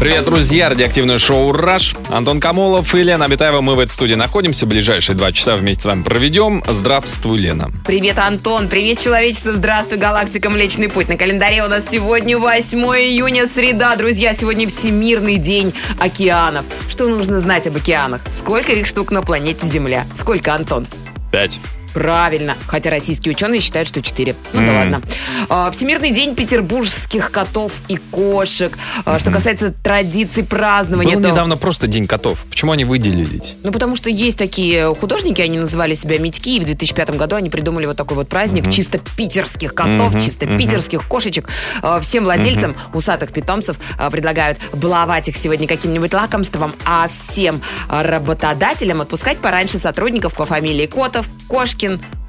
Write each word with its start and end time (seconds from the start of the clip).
Привет, 0.00 0.24
друзья! 0.24 0.68
Радиоактивное 0.68 1.18
шоу 1.18 1.52
«Раш». 1.52 1.94
Антон 2.10 2.40
Камолов 2.40 2.94
и 2.94 3.02
Лена 3.02 3.26
Абитаева. 3.26 3.60
Мы 3.60 3.76
в 3.76 3.78
этой 3.78 3.92
студии 3.92 4.14
находимся. 4.14 4.66
Ближайшие 4.66 5.14
два 5.14 5.32
часа 5.32 5.56
вместе 5.56 5.82
с 5.82 5.86
вами 5.86 6.02
проведем. 6.02 6.62
Здравствуй, 6.66 7.38
Лена. 7.38 7.70
Привет, 7.86 8.18
Антон. 8.18 8.68
Привет, 8.68 8.98
человечество. 8.98 9.52
Здравствуй, 9.52 9.98
галактика 9.98 10.50
Млечный 10.50 10.88
Путь. 10.88 11.08
На 11.08 11.16
календаре 11.16 11.64
у 11.64 11.68
нас 11.68 11.88
сегодня 11.88 12.36
8 12.36 12.78
июня, 12.78 13.46
среда. 13.46 13.94
Друзья, 13.94 14.34
сегодня 14.34 14.66
Всемирный 14.66 15.36
день 15.36 15.72
океанов. 16.00 16.64
Что 16.88 17.06
нужно 17.08 17.38
знать 17.38 17.66
об 17.66 17.76
океанах? 17.76 18.22
Сколько 18.28 18.72
их 18.72 18.86
штук 18.86 19.12
на 19.12 19.22
планете 19.22 19.66
Земля? 19.66 20.04
Сколько, 20.14 20.54
Антон? 20.54 20.86
Пять. 21.30 21.60
Правильно. 21.94 22.56
Хотя 22.66 22.90
российские 22.90 23.34
ученые 23.34 23.60
считают, 23.60 23.88
что 23.88 24.00
4. 24.02 24.34
Ну 24.52 24.66
да 24.66 24.72
ладно. 24.72 25.02
А, 25.48 25.70
Всемирный 25.70 26.10
день 26.10 26.34
петербургских 26.34 27.30
котов 27.30 27.72
и 27.88 27.96
кошек. 27.96 28.76
А, 29.04 29.18
Что 29.18 29.30
касается 29.30 29.72
традиций 29.82 30.44
празднования, 30.44 31.14
Был 31.16 31.22
то- 31.22 31.30
недавно 31.30 31.56
просто 31.56 31.86
День 31.86 32.06
котов. 32.06 32.44
Почему 32.48 32.72
они 32.72 32.84
выделились? 32.84 33.56
Ну, 33.62 33.72
потому 33.72 33.96
что 33.96 34.08
есть 34.10 34.38
такие 34.38 34.94
художники, 34.94 35.40
они 35.42 35.58
называли 35.58 35.94
себя 35.94 36.18
Митьки, 36.18 36.56
и 36.56 36.60
в 36.60 36.64
2005 36.64 37.10
году 37.16 37.36
они 37.36 37.50
придумали 37.50 37.86
вот 37.86 37.96
такой 37.96 38.16
вот 38.16 38.28
праздник 38.28 38.70
чисто 38.72 38.98
питерских 39.16 39.74
котов, 39.74 40.14
чисто 40.22 40.46
питерских 40.46 41.06
кошечек. 41.08 41.48
Э, 41.82 41.98
Всем 42.00 42.24
владельцам 42.24 42.74
усатых 42.94 43.32
питомцев 43.32 43.76
э, 43.98 44.10
предлагают 44.10 44.58
баловать 44.72 45.28
их 45.28 45.36
сегодня 45.36 45.66
каким-нибудь 45.66 46.12
лакомством, 46.14 46.72
а 46.86 47.08
всем 47.08 47.60
работодателям 47.88 49.00
отпускать 49.00 49.38
пораньше 49.38 49.78
сотрудников 49.78 50.34
по 50.34 50.46
фамилии 50.46 50.86
Котов, 50.86 51.26
Кошкин, 51.48 51.81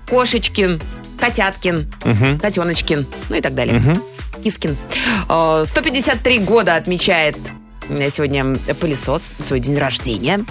Кошечкин, 0.10 0.82
Котяткин, 1.20 1.92
Котеночкин, 2.42 3.06
ну 3.30 3.36
и 3.36 3.42
так 3.42 3.56
далее. 3.56 3.82
Кискин. 4.44 4.76
Э, 5.30 5.64
153 5.66 6.40
года 6.40 6.76
отмечает 6.76 7.38
э, 7.90 8.10
сегодня 8.10 8.58
пылесос, 8.80 9.32
свой 9.40 9.62
день 9.62 9.78
рождения. 9.78 10.44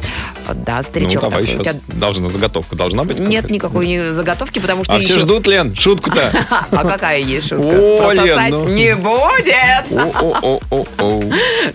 Э, 0.48 0.55
Да, 0.55 0.78
Ну, 0.78 0.83
старичок 0.83 1.20
давай 1.23 1.42
такой. 1.42 1.56
У 1.61 1.62
сейчас. 1.62 1.77
тебя 1.77 1.98
Должна 1.98 2.30
заготовка 2.30 2.75
должна 2.75 3.05
быть? 3.05 3.19
нет 3.19 3.50
никакой 3.50 3.86
ни 3.86 4.08
заготовки, 4.08 4.61
потому 4.61 4.84
что 4.84 4.95
А 4.95 4.98
все 5.00 5.12
еще- 5.14 5.20
ждут, 5.20 5.47
Лен, 5.47 5.75
шутку-то. 5.77 6.30
А 6.70 6.86
какая 6.89 7.19
есть 7.20 7.48
шутка? 7.50 7.69
Прососать 7.98 8.50
ну. 8.53 8.69
не 8.69 8.95
будет. 8.97 9.91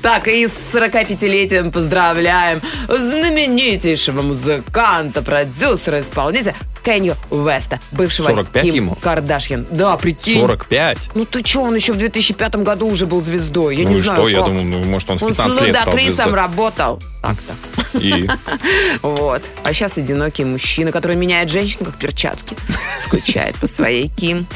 Так, 0.01 0.27
и 0.27 0.47
с 0.47 0.75
45-летием 0.75 1.71
поздравляем 1.71 2.61
знаменитейшего 2.87 4.21
музыканта, 4.23 5.21
продюсера, 5.21 6.01
исполнителя 6.01 6.55
Кенью 6.87 7.17
Уэста, 7.31 7.81
бывшего 7.91 8.27
45 8.29 8.61
Ким 8.63 8.73
ему? 8.73 8.95
Кардашьян. 8.95 9.67
Да, 9.69 9.97
прикинь. 9.97 10.39
45. 10.39 10.97
Ну 11.15 11.25
ты 11.25 11.45
что, 11.45 11.63
он 11.63 11.75
еще 11.75 11.91
в 11.91 11.97
2005 11.97 12.55
году 12.57 12.87
уже 12.87 13.05
был 13.05 13.21
звездой. 13.21 13.75
Я 13.75 13.83
Ну 13.83 13.89
не 13.89 13.99
и 13.99 14.01
знаю, 14.01 14.19
что? 14.21 14.29
Я 14.29 14.37
как. 14.37 14.45
думаю, 14.47 14.65
ну, 14.65 14.83
может, 14.85 15.09
он 15.09 15.17
в 15.17 15.23
Он 15.23 15.33
с 15.33 15.35
15 15.37 15.61
лет 15.63 15.75
стал 15.75 15.85
Лудакрисом 15.87 16.15
звездой. 16.15 16.33
работал. 16.33 17.01
Так-то. 17.21 17.99
И 17.99 18.29
Вот. 19.01 19.43
А 19.65 19.73
сейчас 19.73 19.97
одинокий 19.97 20.45
мужчина, 20.45 20.93
который 20.93 21.17
меняет 21.17 21.49
женщин 21.49 21.83
как 21.83 21.95
перчатки. 21.95 22.55
Скучает 23.01 23.57
по 23.57 23.67
своей 23.67 24.07
Ким. 24.07 24.47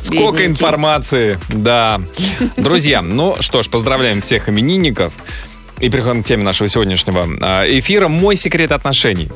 Сколько 0.00 0.38
Бедненький. 0.38 0.46
информации, 0.46 1.38
да. 1.50 2.00
Друзья, 2.56 3.02
ну 3.02 3.36
что 3.40 3.62
ж, 3.62 3.68
поздравляем 3.68 4.22
всех 4.22 4.48
именинников. 4.48 5.12
И 5.80 5.90
переходим 5.90 6.22
к 6.22 6.26
теме 6.26 6.44
нашего 6.44 6.66
сегодняшнего 6.70 7.26
а, 7.42 7.64
эфира 7.68 8.08
«Мой 8.08 8.36
секрет 8.36 8.72
отношений». 8.72 9.28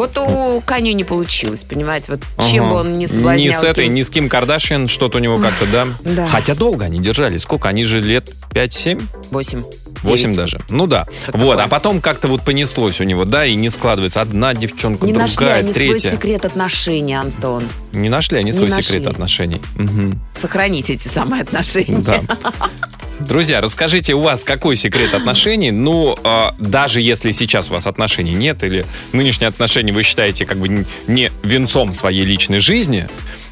Вот 0.00 0.16
у 0.16 0.62
Каню 0.64 0.94
не 0.94 1.04
получилось, 1.04 1.62
понимаете? 1.64 2.12
Вот 2.12 2.20
чем 2.50 2.64
Ага. 2.64 2.72
бы 2.72 2.80
он 2.80 2.92
ни 2.94 3.04
соблазнял. 3.04 3.44
Ни 3.44 3.50
с 3.54 3.62
этой, 3.62 3.84
Ким. 3.84 3.94
ни 3.94 4.00
с 4.00 4.08
Ким 4.08 4.28
Кардашьян, 4.30 4.88
что-то 4.88 5.18
у 5.18 5.20
него 5.20 5.36
как-то, 5.36 5.66
да? 5.66 5.86
Да. 6.02 6.26
Хотя 6.26 6.54
долго 6.54 6.86
они 6.86 7.00
держались. 7.00 7.42
Сколько? 7.42 7.68
Они 7.68 7.84
же 7.84 8.00
лет 8.00 8.30
5-7? 8.54 9.02
Восемь. 9.30 9.62
8 10.02 10.22
Девять. 10.22 10.36
даже. 10.36 10.60
Ну 10.70 10.86
да. 10.86 11.06
Что-то 11.22 11.36
вот, 11.36 11.50
такое. 11.50 11.64
а 11.66 11.68
потом 11.68 12.00
как-то 12.00 12.28
вот 12.28 12.40
понеслось 12.40 12.98
у 13.00 13.04
него, 13.04 13.26
да, 13.26 13.44
и 13.44 13.54
не 13.56 13.68
складывается. 13.68 14.22
Одна 14.22 14.54
девчонка, 14.54 15.04
Не 15.04 15.12
нашли 15.12 15.36
другая, 15.36 15.58
они 15.58 15.72
третья. 15.74 15.98
свой 15.98 16.10
секрет 16.12 16.46
отношений, 16.46 17.12
Антон. 17.12 17.64
Не 17.92 18.08
нашли 18.08 18.38
они 18.38 18.46
Не 18.46 18.52
свой 18.54 18.68
нашли. 18.70 18.84
секрет 18.84 19.06
отношений. 19.06 19.60
Мгм. 19.76 20.18
Сохраните 20.34 20.94
эти 20.94 21.08
самые 21.08 21.42
отношения. 21.42 21.98
Да. 21.98 22.22
Друзья, 23.20 23.60
расскажите, 23.60 24.14
у 24.14 24.20
вас 24.20 24.44
какой 24.44 24.76
секрет 24.76 25.12
отношений? 25.14 25.70
Ну, 25.70 26.16
э, 26.24 26.50
даже 26.58 27.00
если 27.00 27.30
сейчас 27.32 27.70
у 27.70 27.74
вас 27.74 27.86
отношений 27.86 28.32
нет, 28.32 28.62
или 28.62 28.84
нынешние 29.12 29.48
отношения 29.48 29.92
вы 29.92 30.02
считаете 30.02 30.46
как 30.46 30.56
бы 30.58 30.86
не 31.06 31.30
венцом 31.42 31.92
своей 31.92 32.24
личной 32.24 32.60
жизни, 32.60 33.08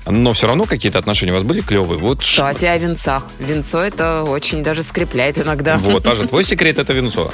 но 0.06 0.33
все 0.33 0.47
равно 0.47 0.65
какие-то 0.65 0.99
отношения 0.99 1.33
у 1.33 1.34
вас 1.34 1.45
были 1.45 1.61
клевые. 1.61 1.99
Вот, 1.99 2.21
Кстати, 2.21 2.65
о 2.65 2.77
венцах. 2.79 3.27
Венцо 3.39 3.83
это 3.83 4.23
очень 4.25 4.62
даже 4.62 4.83
скрепляет 4.83 5.39
иногда. 5.39 5.77
вот, 5.77 6.03
даже 6.03 6.27
твой 6.27 6.45
секрет 6.45 6.79
это 6.79 6.93
венцо. 6.95 7.31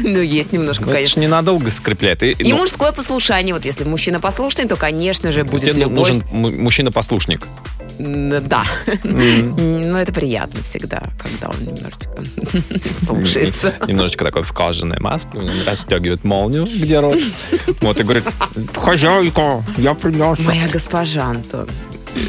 Ну, 0.00 0.20
есть 0.20 0.52
немножко, 0.52 0.84
Это 0.84 0.94
конечно. 0.94 1.20
ненадолго 1.20 1.70
скрепляет. 1.70 2.22
И, 2.22 2.32
И 2.32 2.52
ну, 2.52 2.58
мужское 2.58 2.92
послушание. 2.92 3.54
Вот 3.54 3.64
если 3.64 3.84
мужчина 3.84 4.20
послушный, 4.20 4.66
то, 4.66 4.76
конечно 4.76 5.30
же, 5.30 5.44
будет 5.44 5.62
тебе 5.72 5.82
любовь. 5.84 6.08
нужен 6.10 6.24
мужчина-послушник. 6.30 7.46
Да. 7.98 8.64
Но 9.04 10.00
это 10.00 10.12
приятно 10.12 10.62
всегда, 10.62 11.02
когда 11.18 11.48
он 11.48 11.64
немножечко 11.64 12.24
слушается. 12.94 13.74
Немножечко 13.86 14.24
такой 14.24 14.42
в 14.42 14.52
кожаной 14.52 14.98
маске, 15.00 15.38
он 15.38 15.50
расстегивает 15.66 16.24
молнию, 16.24 16.64
где 16.64 17.00
рот. 17.00 17.18
Вот 17.80 18.00
и 18.00 18.02
говорит, 18.02 18.24
хозяйка, 18.74 19.64
я 19.76 19.94
принес. 19.94 20.38
Моя 20.40 20.68
госпожа, 20.68 21.24
Антон. 21.24 21.68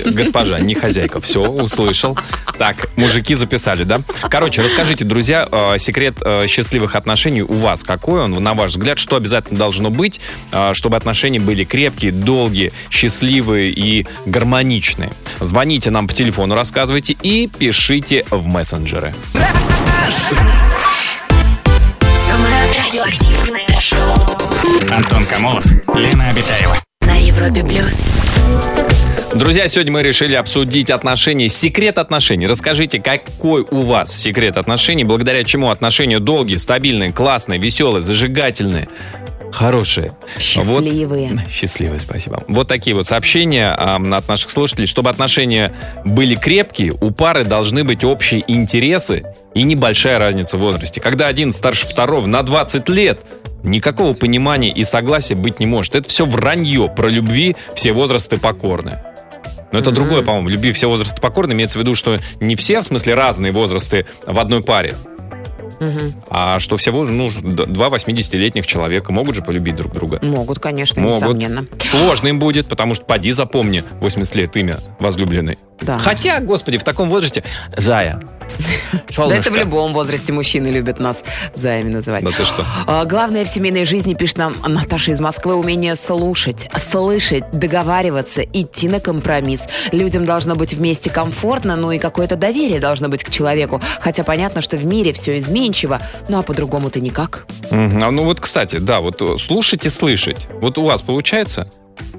Госпожа, 0.06 0.59
не 0.59 0.75
хозяйка, 0.75 1.19
все, 1.19 1.41
услышал. 1.50 2.18
Так, 2.58 2.90
мужики 2.96 3.36
записали, 3.36 3.84
да? 3.84 4.00
Короче, 4.30 4.62
расскажите, 4.62 5.06
друзья, 5.06 5.47
э, 5.52 5.78
секрет 5.78 6.18
э, 6.24 6.46
счастливых 6.47 6.96
отношений 6.96 7.41
у 7.41 7.53
вас 7.53 7.84
какой 7.84 8.22
он, 8.22 8.31
на 8.31 8.53
ваш 8.53 8.72
взгляд, 8.72 9.00
что 9.00 9.16
обязательно 9.16 9.58
должно 9.58 9.90
быть, 9.90 10.19
э, 10.52 10.74
чтобы 10.74 10.97
отношения 10.97 11.40
были 11.40 11.63
крепкие, 11.63 12.12
долгие, 12.12 12.72
счастливые 12.90 13.69
и 13.72 14.06
гармоничные? 14.25 15.12
Звоните 15.40 15.90
нам 15.90 16.08
по 16.08 16.13
телефону, 16.13 16.56
рассказывайте 16.56 17.16
и 17.22 17.47
пишите 17.47 18.25
в 18.30 18.46
мессенджеры. 18.47 19.13
Самое 22.25 22.56
радиоактивное 22.86 23.80
шоу 23.81 24.94
Антон 24.96 25.25
Камолов, 25.25 25.66
Лена 25.96 26.30
Обитаева. 26.30 26.78
на 27.02 27.16
Европе 27.18 27.63
плюс. 27.63 27.94
Друзья, 29.35 29.67
сегодня 29.67 29.91
мы 29.91 30.03
решили 30.03 30.35
обсудить 30.35 30.91
отношения, 30.91 31.49
секрет 31.49 31.97
отношений. 31.97 32.45
Расскажите, 32.45 33.01
какой 33.01 33.66
у 33.69 33.81
вас 33.81 34.16
секрет 34.16 34.57
отношений, 34.57 35.03
благодаря 35.03 35.44
чему 35.44 35.71
отношения 35.71 36.19
долгие, 36.19 36.57
стабильные, 36.57 37.11
классные, 37.11 37.59
веселые, 37.59 38.03
зажигательные, 38.03 38.88
хорошие. 39.51 40.13
Счастливые. 40.38 41.29
Вот- 41.31 41.51
счастливые, 41.51 41.99
спасибо. 41.99 42.44
Вот 42.47 42.67
такие 42.67 42.95
вот 42.95 43.07
сообщения 43.07 43.73
а, 43.75 43.95
от 43.95 44.27
наших 44.27 44.51
слушателей. 44.51 44.85
Чтобы 44.85 45.09
отношения 45.09 45.73
были 46.05 46.35
крепкие, 46.35 46.94
у 46.94 47.09
пары 47.09 47.44
должны 47.44 47.83
быть 47.83 48.03
общие 48.03 48.44
интересы 48.47 49.23
и 49.55 49.63
небольшая 49.63 50.19
разница 50.19 50.57
в 50.57 50.59
возрасте. 50.59 51.01
Когда 51.01 51.27
один 51.27 51.53
старше 51.53 51.88
второго 51.88 52.27
на 52.27 52.44
20 52.44 52.88
лет, 52.89 53.21
никакого 53.63 54.13
понимания 54.13 54.71
и 54.71 54.83
согласия 54.83 55.35
быть 55.35 55.59
не 55.59 55.65
может. 55.65 55.95
Это 55.95 56.07
все 56.07 56.25
вранье 56.25 56.88
про 56.88 57.07
любви, 57.07 57.55
все 57.75 57.94
возрасты 57.94 58.38
покорны. 58.38 59.00
Но 59.73 59.79
это 59.79 59.91
другое, 59.91 60.22
по-моему. 60.22 60.50
Любви 60.50 60.72
все 60.72 60.88
возрасты 60.88 61.19
покорны. 61.19 61.53
Имеется 61.53 61.79
в 61.79 61.81
виду, 61.81 61.95
что 61.95 62.19
не 62.39 62.56
все, 62.56 62.81
в 62.81 62.85
смысле, 62.85 63.16
разные 63.16 63.51
возрасты 63.51 64.06
в 64.25 64.39
одной 64.39 64.61
паре. 64.61 64.94
А 66.29 66.59
что 66.59 66.77
все, 66.77 66.91
воз- 66.91 67.09
ну, 67.09 67.31
два 67.31 67.89
80-летних 67.89 68.65
человека 68.68 69.12
могут 69.12 69.35
же 69.35 69.41
полюбить 69.41 69.75
друг 69.75 69.94
друга. 69.94 70.19
Могут, 70.21 70.59
конечно, 70.59 71.01
Могут. 71.01 71.21
несомненно. 71.21 71.65
Сложно 71.80 72.27
им 72.27 72.39
будет, 72.39 72.68
потому 72.68 72.95
что 72.95 73.06
поди 73.06 73.31
запомни 73.31 73.83
80 74.00 74.35
лет 74.35 74.56
имя 74.57 74.77
возлюбленной. 75.00 75.57
Да. 75.81 76.00
Хотя, 76.00 76.39
господи, 76.39 76.77
в 76.77 76.83
таком 76.83 77.09
возрасте... 77.09 77.44
Зая. 77.75 78.21
Да 79.18 79.35
это 79.35 79.51
в 79.51 79.56
любом 79.56 79.94
возрасте 79.94 80.31
мужчины 80.33 80.68
любят 80.68 81.00
нас 81.00 81.24
заями 81.53 81.89
называть. 81.89 82.24
Да 82.24 82.31
ты 82.31 82.45
что? 82.45 82.65
А, 82.88 83.06
Главное 83.06 83.45
в 83.45 83.47
семейной 83.47 83.86
жизни, 83.86 84.13
пишет 84.13 84.38
нам 84.38 84.56
Наташа 84.68 85.12
из 85.12 85.19
Москвы, 85.19 85.56
умение 85.56 85.95
слушать, 85.95 86.69
слышать, 86.77 87.44
договариваться, 87.51 88.41
идти 88.41 88.88
на 88.88 89.00
компромисс. 89.00 89.68
Людям 89.91 90.25
должно 90.25 90.56
быть 90.56 90.74
вместе 90.74 91.09
комфортно, 91.09 91.75
ну 91.75 91.91
и 91.91 92.00
какое-то 92.00 92.36
доверие 92.36 92.79
должно 92.79 93.09
быть 93.09 93.24
к 93.24 93.29
человеку. 93.29 93.81
Хотя 94.00 94.24
понятно, 94.24 94.62
что 94.62 94.77
в 94.77 94.86
мире 94.86 95.13
все 95.13 95.38
изменчиво, 95.74 96.00
ну 96.30 96.40
а 96.40 96.44
по-другому-то 96.44 97.00
никак. 97.00 97.46
Мгм. 97.72 98.04
А, 98.04 98.12
Ну 98.12 98.24
вот, 98.24 98.40
кстати, 98.40 98.78
да, 98.78 99.00
вот 99.00 99.22
э, 99.22 99.38
слушать 99.38 99.86
и 99.86 99.90
слышать. 99.90 100.48
Вот 100.62 100.78
у 100.78 100.84
вас 100.86 101.02
получается? 101.02 101.68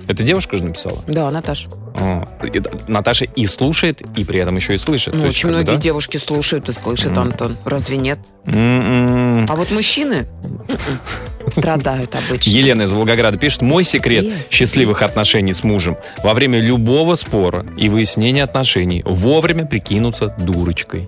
Это 0.09 0.23
девушка 0.23 0.56
же 0.59 0.65
написала? 0.65 0.99
Да, 1.06 1.31
Наташ. 1.31 1.67
О, 1.99 2.25
и- 2.45 2.62
Наташа 2.89 3.25
и 3.25 3.47
слушает, 3.47 4.03
и 4.19 4.25
при 4.25 4.39
этом 4.41 4.56
еще 4.56 4.75
и 4.75 4.79
слышит. 4.79 5.15
Ну, 5.15 5.21
То 5.23 5.27
есть, 5.27 5.39
очень 5.39 5.49
бы, 5.49 5.55
многие 5.55 5.77
да? 5.77 5.81
девушки 5.81 6.17
слушают 6.19 6.69
и 6.69 6.73
слышат, 6.73 7.12
Мгм. 7.12 7.21
Антон. 7.21 7.56
Разве 7.65 7.97
нет? 7.97 8.19
М-м. 8.45 9.47
А 9.49 9.56
вот 9.56 9.71
мужчины 9.71 10.27
м-м, 10.69 11.51
страдают 11.51 12.15
обычно. 12.15 12.51
Елена 12.51 12.83
из 12.83 12.93
Волгограда 12.93 13.39
пишет, 13.39 13.62
мой 13.62 13.85
секрет 13.85 14.27
счастливых 14.51 15.03
отношений 15.03 15.53
с 15.53 15.65
мужем 15.65 15.97
во 16.23 16.35
время 16.35 16.61
любого 16.61 17.15
спора 17.15 17.65
и 17.77 17.89
выяснения 17.89 18.43
отношений 18.43 19.03
вовремя 19.06 19.65
прикинуться 19.65 20.35
дурочкой. 20.39 21.06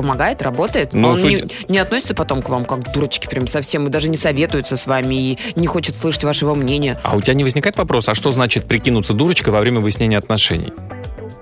Помогает, 0.00 0.40
работает? 0.40 0.94
Ну, 0.94 1.08
Он 1.08 1.18
судя- 1.18 1.42
не, 1.42 1.48
не 1.68 1.78
относится 1.78 2.14
потом 2.14 2.40
к 2.40 2.48
вам 2.48 2.64
как 2.64 2.84
к 2.86 2.92
дурочке 2.94 3.28
прям 3.28 3.46
совсем, 3.46 3.86
и 3.86 3.90
даже 3.90 4.08
не 4.08 4.16
советуется 4.16 4.78
с 4.78 4.86
вами, 4.86 5.14
и 5.32 5.38
не 5.56 5.66
хочет 5.66 5.94
слышать 5.94 6.24
вашего 6.24 6.54
мнения. 6.54 6.96
А 7.02 7.16
у 7.16 7.20
тебя 7.20 7.34
не 7.34 7.44
возникает 7.44 7.76
вопрос, 7.76 8.08
а 8.08 8.14
что 8.14 8.32
значит 8.32 8.64
прикинуться 8.64 9.12
дурочкой 9.12 9.52
во 9.52 9.60
время 9.60 9.80
выяснения 9.80 10.16
отношений? 10.16 10.72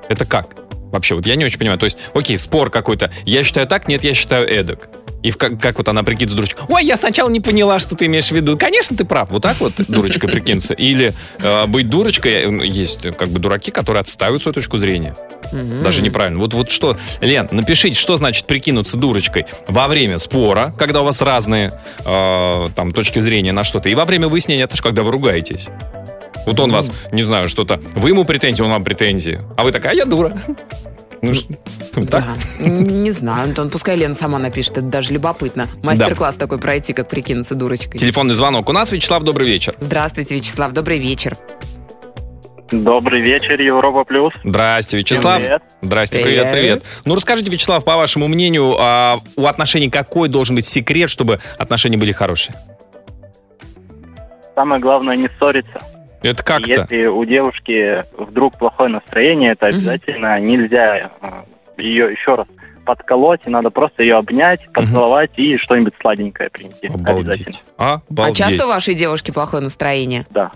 Это 0.08 0.24
как? 0.24 0.48
Вообще, 0.90 1.14
вот 1.14 1.24
я 1.24 1.36
не 1.36 1.44
очень 1.44 1.58
понимаю. 1.60 1.78
То 1.78 1.84
есть, 1.84 1.98
окей, 2.14 2.36
спор 2.36 2.70
какой-то. 2.70 3.12
Я 3.24 3.44
считаю 3.44 3.68
так, 3.68 3.86
нет, 3.86 4.02
я 4.02 4.12
считаю 4.12 4.48
эдак. 4.48 4.88
И 5.22 5.32
как, 5.32 5.60
как 5.60 5.78
вот 5.78 5.88
она 5.88 6.02
прикидывается 6.02 6.36
дурочкой? 6.36 6.66
Ой, 6.68 6.84
я 6.84 6.96
сначала 6.96 7.28
не 7.28 7.40
поняла, 7.40 7.78
что 7.78 7.96
ты 7.96 8.06
имеешь 8.06 8.28
в 8.28 8.32
виду. 8.32 8.56
Конечно, 8.56 8.96
ты 8.96 9.04
прав. 9.04 9.30
Вот 9.30 9.42
так 9.42 9.58
вот 9.60 9.72
дурочкой 9.88 10.30
прикинуться. 10.30 10.74
Или 10.74 11.12
э, 11.40 11.66
быть 11.66 11.88
дурочкой, 11.88 12.32
э, 12.32 12.66
есть 12.66 13.04
э, 13.04 13.12
как 13.12 13.28
бы 13.28 13.40
дураки, 13.40 13.70
которые 13.70 14.00
отстаивают 14.00 14.42
свою 14.42 14.54
точку 14.54 14.78
зрения. 14.78 15.16
Мгм. 15.52 15.82
Даже 15.82 16.02
неправильно. 16.02 16.38
Вот, 16.38 16.54
вот 16.54 16.70
что, 16.70 16.96
Лен, 17.20 17.48
напишите, 17.50 17.98
что 17.98 18.16
значит 18.16 18.46
прикинуться 18.46 18.96
дурочкой 18.96 19.46
во 19.66 19.88
время 19.88 20.18
спора, 20.18 20.72
когда 20.78 21.02
у 21.02 21.04
вас 21.04 21.20
разные 21.20 21.72
э, 22.04 22.68
там 22.76 22.92
точки 22.92 23.18
зрения 23.18 23.52
на 23.52 23.64
что-то, 23.64 23.88
и 23.88 23.94
во 23.94 24.04
время 24.04 24.28
выяснения 24.28 24.64
отношений, 24.64 24.88
когда 24.88 25.02
вы 25.02 25.10
ругаетесь. 25.10 25.68
Вот 26.46 26.60
он 26.60 26.70
вас, 26.70 26.92
не 27.12 27.24
знаю, 27.24 27.48
что-то, 27.48 27.80
вы 27.94 28.10
ему 28.10 28.24
претензии, 28.24 28.62
он 28.62 28.70
вам 28.70 28.84
претензии, 28.84 29.38
а 29.56 29.64
вы 29.64 29.72
такая, 29.72 29.92
а 29.92 29.96
я 29.96 30.04
дура. 30.04 30.40
Ну, 31.22 32.06
так? 32.06 32.24
Да. 32.24 32.64
Не 32.68 33.10
знаю, 33.10 33.44
Антон, 33.44 33.70
пускай 33.70 33.96
Лена 33.96 34.14
сама 34.14 34.38
напишет, 34.38 34.72
это 34.72 34.86
даже 34.86 35.12
любопытно. 35.12 35.68
Мастер-класс 35.82 36.36
такой 36.36 36.58
пройти, 36.58 36.92
как 36.92 37.08
прикинуться 37.08 37.54
дурочкой. 37.54 37.98
Телефонный 37.98 38.34
звонок. 38.34 38.68
У 38.68 38.72
нас 38.72 38.92
Вячеслав, 38.92 39.22
добрый 39.22 39.46
вечер. 39.46 39.74
Здравствуйте, 39.80 40.36
Вячеслав, 40.36 40.72
добрый 40.72 40.98
вечер. 40.98 41.36
Добрый 42.70 43.22
вечер, 43.22 43.60
Европа 43.60 44.04
Плюс. 44.04 44.32
Здрасте, 44.44 44.98
Вячеслав. 44.98 45.40
Привет. 45.40 45.62
Здрасте, 45.80 46.20
Привет. 46.20 46.52
привет, 46.52 46.52
привет. 46.52 46.84
Ну, 47.06 47.14
расскажите, 47.14 47.50
Вячеслав, 47.50 47.82
по 47.82 47.96
вашему 47.96 48.28
мнению, 48.28 48.76
а, 48.78 49.20
у 49.36 49.46
отношений 49.46 49.88
какой 49.88 50.28
должен 50.28 50.54
быть 50.54 50.66
секрет, 50.66 51.08
чтобы 51.08 51.40
отношения 51.56 51.96
были 51.96 52.12
хорошие? 52.12 52.54
Самое 54.54 54.80
главное 54.82 55.16
не 55.16 55.28
ссориться. 55.38 55.80
Это 56.22 56.42
как-то. 56.42 56.68
Если 56.72 57.06
у 57.06 57.24
девушки 57.24 58.02
вдруг 58.16 58.58
плохое 58.58 58.88
настроение, 58.90 59.54
то 59.54 59.66
Мгм. 59.68 59.76
обязательно 59.76 60.40
нельзя 60.40 60.96
э, 61.20 61.28
ее 61.76 62.10
еще 62.10 62.34
раз 62.34 62.46
подколоть, 62.84 63.42
и 63.46 63.50
надо 63.50 63.70
просто 63.70 64.02
ее 64.02 64.16
обнять, 64.16 64.66
поцеловать 64.72 65.32
и 65.36 65.58
что-нибудь 65.58 65.92
сладенькое 66.00 66.48
принести. 66.50 66.86
Обязательно. 66.86 67.10
Обалдеть. 67.20 67.64
А 67.76 68.00
Обалдеть. 68.10 68.36
часто 68.36 68.64
у 68.64 68.68
вашей 68.68 68.94
девушки 68.94 69.30
плохое 69.30 69.62
настроение? 69.62 70.24
Да. 70.30 70.50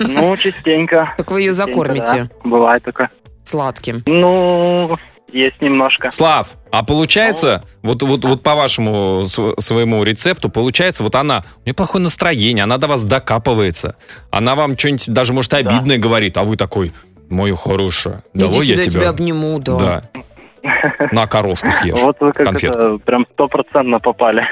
Ну, 0.00 0.36
частенько. 0.36 1.12
Так 1.16 1.30
вы 1.30 1.40
ее 1.40 1.52
закормите. 1.54 2.28
Бывает 2.44 2.82
такое. 2.84 3.10
сладким. 3.42 4.02
Ну, 4.06 4.96
есть 5.34 5.60
немножко. 5.60 6.10
Слав, 6.10 6.48
а 6.70 6.84
получается, 6.84 7.62
вот, 7.82 8.02
вот, 8.02 8.24
вот 8.24 8.42
по 8.42 8.54
вашему 8.54 9.26
св- 9.26 9.54
своему 9.62 10.02
рецепту, 10.04 10.48
получается, 10.48 11.02
вот 11.02 11.14
она, 11.16 11.44
у 11.58 11.66
нее 11.66 11.74
плохое 11.74 12.02
настроение, 12.02 12.64
она 12.64 12.78
до 12.78 12.86
вас 12.86 13.04
докапывается, 13.04 13.96
она 14.30 14.54
вам 14.54 14.78
что-нибудь 14.78 15.08
даже, 15.12 15.32
может, 15.32 15.52
обидное 15.54 15.98
говорит, 15.98 16.36
а 16.36 16.44
вы 16.44 16.56
такой, 16.56 16.92
мою 17.28 17.56
хорошая, 17.56 18.22
Иди 18.32 18.44
давай 18.44 18.66
я 18.66 18.76
тебя... 18.76 18.90
тебя 18.92 19.08
обниму, 19.10 19.58
да. 19.58 19.78
Да. 19.78 20.02
На 21.12 21.26
коровку 21.26 21.70
съешь. 21.82 21.98
Вот 21.98 22.16
вы 22.20 22.32
как 22.32 22.46
конфетку. 22.46 22.78
это 22.78 22.98
прям 22.98 23.26
стопроцентно 23.32 23.98
попали. 23.98 24.48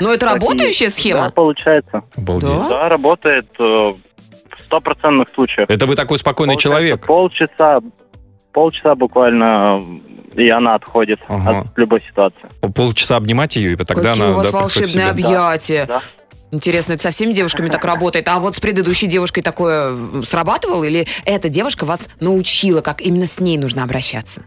Но 0.00 0.12
это 0.12 0.26
работающая 0.26 0.86
Да, 0.86 0.90
схема? 0.92 1.30
получается. 1.30 2.02
Обалдеть. 2.16 2.48
Да? 2.50 2.68
Да, 2.68 2.88
работает 2.88 3.46
э, 3.58 3.62
в 3.62 3.98
стопроцентных 4.66 5.28
случаях. 5.34 5.68
Это 5.70 5.86
вы 5.86 5.94
такой 5.96 6.18
спокойный 6.18 6.54
Получается, 6.54 6.78
человек. 6.80 7.06
Полчаса, 7.06 7.80
полчаса 8.58 8.96
буквально, 8.96 9.78
и 10.34 10.48
она 10.48 10.74
отходит 10.74 11.20
Ага. 11.28 11.60
от 11.60 11.78
любой 11.78 12.00
ситуации. 12.00 12.48
Полчаса 12.74 13.16
обнимать 13.16 13.54
ее, 13.54 13.74
и 13.74 13.76
тогда 13.76 13.94
Какие 13.94 14.24
она... 14.24 14.30
у 14.32 14.34
вас 14.34 14.50
да, 14.50 14.58
волшебные 14.58 15.10
объятия. 15.10 15.86
Да. 15.86 16.00
Интересно, 16.50 16.94
это 16.94 17.04
со 17.04 17.10
всеми 17.10 17.34
девушками 17.34 17.68
так 17.68 17.84
работает? 17.84 18.26
А 18.26 18.40
вот 18.40 18.56
с 18.56 18.60
предыдущей 18.60 19.06
девушкой 19.06 19.42
такое 19.42 19.96
срабатывало? 20.24 20.82
Или 20.82 21.06
эта 21.24 21.48
девушка 21.48 21.84
вас 21.84 22.08
научила, 22.18 22.80
как 22.80 23.00
именно 23.00 23.28
с 23.28 23.38
ней 23.38 23.58
нужно 23.58 23.84
обращаться? 23.84 24.42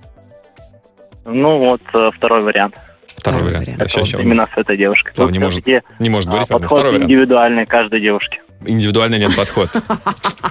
Ну 1.24 1.60
вот 1.60 1.82
э, 1.94 2.10
второй 2.14 2.42
вариант. 2.42 2.76
Второй 3.22 3.40
Второй 3.42 3.52
вариант. 3.62 3.68
вариант. 3.80 3.96
А 3.96 4.00
Вот 4.00 4.14
именно 4.20 4.48
с 4.54 4.58
этой 4.58 4.78
девушкой. 4.78 5.14
Слава 5.16 5.30
не 5.30 5.40
может- 5.40 5.66
Не 6.00 6.10
может 6.10 6.28
говорить, 6.30 6.50
ладно, 6.50 6.64
подход 6.68 6.80
второй 6.80 6.94
вариант. 6.94 7.12
индивидуальный 7.12 7.66
каждой 7.66 8.02
девушке. 8.02 8.42
Индивидуальный 8.66 9.20
нет 9.20 9.36
подход. 9.36 9.70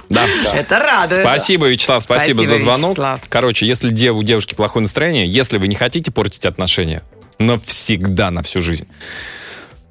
Да. 0.09 0.25
Это 0.53 0.79
радует. 0.79 1.21
Спасибо, 1.21 1.67
Вячеслав, 1.69 2.03
спасибо, 2.03 2.43
за 2.43 2.57
звонок. 2.57 2.91
Вячеслав. 2.91 3.21
Короче, 3.29 3.65
если 3.65 3.89
у 4.11 4.23
девушки 4.23 4.55
плохое 4.55 4.83
настроение, 4.83 5.25
если 5.25 5.57
вы 5.57 5.69
не 5.69 5.75
хотите 5.75 6.11
портить 6.11 6.45
отношения, 6.45 7.01
навсегда, 7.39 8.29
на 8.29 8.41
всю 8.43 8.61
жизнь, 8.61 8.87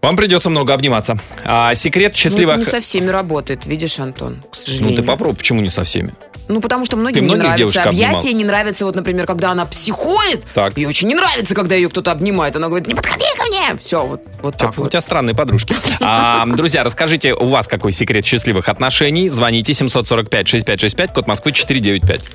вам 0.03 0.17
придется 0.17 0.51
много 0.51 0.73
обниматься. 0.75 1.19
А 1.45 1.75
секрет 1.75 2.13
Ну, 2.15 2.19
счастливых... 2.19 2.57
это 2.57 2.65
не 2.65 2.71
со 2.71 2.81
всеми 2.81 3.09
работает, 3.09 3.67
видишь, 3.67 3.99
Антон, 3.99 4.37
к 4.51 4.57
Ну, 4.57 4.65
сожалению. 4.65 4.97
ты 4.97 5.03
попробуй, 5.03 5.37
почему 5.37 5.61
не 5.61 5.69
со 5.71 5.85
всеми? 5.85 6.15
Ну, 6.49 6.61
потому 6.61 6.85
что 6.85 6.97
многим 6.97 7.27
не 7.29 7.37
нравится 7.37 7.85
объятия, 7.85 8.33
не 8.33 8.43
нравится, 8.45 8.85
вот, 8.85 8.97
например, 8.97 9.25
когда 9.27 9.51
она 9.53 9.67
психует. 9.67 10.43
Так. 10.53 10.77
Ей 10.77 10.87
очень 10.87 11.07
не 11.07 11.15
нравится, 11.15 11.55
когда 11.55 11.77
ее 11.77 11.89
кто-то 11.89 12.11
обнимает. 12.11 12.57
Она 12.57 12.67
говорит, 12.69 12.89
не 12.89 12.95
подходи 12.97 13.25
ко 13.39 13.45
мне. 13.47 13.79
Все, 13.81 14.05
вот, 14.05 14.23
вот 14.43 14.57
так 14.57 14.77
У 14.77 14.83
вот. 14.83 14.91
тебя 14.91 15.01
странные 15.01 15.37
подружки. 15.37 15.75
А, 16.01 16.45
друзья, 16.47 16.83
расскажите, 16.83 17.35
у 17.35 17.47
вас 17.51 17.69
какой 17.69 17.93
секрет 17.93 18.25
счастливых 18.25 18.69
отношений? 18.69 19.29
Звоните 19.31 19.73
745-6565, 19.73 21.13
код 21.13 21.27
Москвы 21.29 21.53
495. 21.53 22.31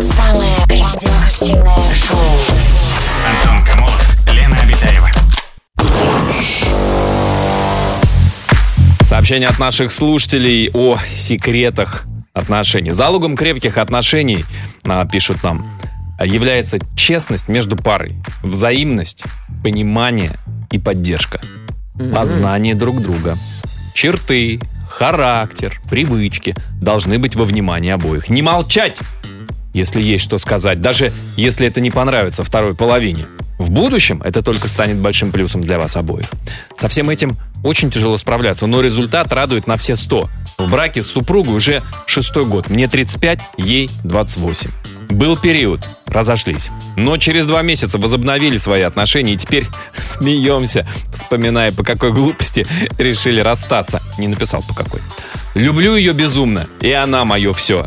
Самое 0.00 0.50
Сообщение 9.24 9.48
от 9.48 9.58
наших 9.58 9.90
слушателей 9.90 10.70
о 10.74 10.98
секретах 10.98 12.04
отношений. 12.34 12.90
Залогом 12.90 13.38
крепких 13.38 13.78
отношений, 13.78 14.44
а, 14.86 15.06
пишут 15.06 15.42
нам, 15.42 15.66
является 16.22 16.76
честность 16.94 17.48
между 17.48 17.74
парой, 17.74 18.16
взаимность, 18.42 19.24
понимание 19.62 20.32
и 20.70 20.78
поддержка, 20.78 21.40
познание 22.14 22.74
друг 22.74 23.00
друга. 23.00 23.38
Черты, 23.94 24.60
характер, 24.90 25.80
привычки 25.88 26.54
должны 26.82 27.18
быть 27.18 27.34
во 27.34 27.44
внимании 27.46 27.92
обоих. 27.92 28.28
Не 28.28 28.42
молчать, 28.42 28.98
если 29.74 30.00
есть 30.00 30.24
что 30.24 30.38
сказать, 30.38 30.80
даже 30.80 31.12
если 31.36 31.66
это 31.66 31.82
не 31.82 31.90
понравится 31.90 32.42
второй 32.42 32.74
половине. 32.74 33.26
В 33.58 33.70
будущем 33.70 34.22
это 34.24 34.42
только 34.42 34.68
станет 34.68 34.98
большим 34.98 35.30
плюсом 35.30 35.60
для 35.60 35.78
вас 35.78 35.96
обоих. 35.96 36.26
Со 36.76 36.88
всем 36.88 37.10
этим 37.10 37.36
очень 37.62 37.90
тяжело 37.90 38.18
справляться, 38.18 38.66
но 38.66 38.80
результат 38.80 39.32
радует 39.32 39.66
на 39.66 39.76
все 39.76 39.96
100. 39.96 40.28
В 40.58 40.70
браке 40.70 41.02
с 41.02 41.06
супругой 41.06 41.54
уже 41.54 41.82
шестой 42.06 42.46
год. 42.46 42.68
Мне 42.68 42.88
35, 42.88 43.40
ей 43.58 43.90
28. 44.04 44.70
Был 45.10 45.36
период, 45.36 45.80
разошлись. 46.06 46.70
Но 46.96 47.16
через 47.16 47.46
два 47.46 47.62
месяца 47.62 47.98
возобновили 47.98 48.56
свои 48.56 48.82
отношения 48.82 49.34
и 49.34 49.36
теперь 49.36 49.66
смеемся, 50.02 50.86
вспоминая, 51.12 51.72
по 51.72 51.84
какой 51.84 52.12
глупости 52.12 52.66
решили 52.98 53.40
расстаться. 53.40 54.02
Не 54.18 54.28
написал, 54.28 54.62
по 54.62 54.74
какой. 54.74 55.00
Люблю 55.54 55.94
ее 55.96 56.12
безумно, 56.12 56.66
и 56.80 56.90
она 56.90 57.24
мое 57.24 57.52
все. 57.52 57.86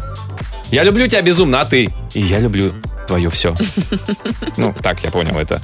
Я 0.72 0.84
люблю 0.84 1.08
тебя 1.08 1.22
безумно, 1.22 1.62
а 1.62 1.66
ты? 1.66 1.90
И 2.14 2.22
я 2.22 2.40
люблю 2.40 2.74
твое 3.08 3.30
все. 3.30 3.56
Ну, 4.58 4.74
так 4.82 5.04
я 5.04 5.12
понял 5.12 5.38
это 5.38 5.62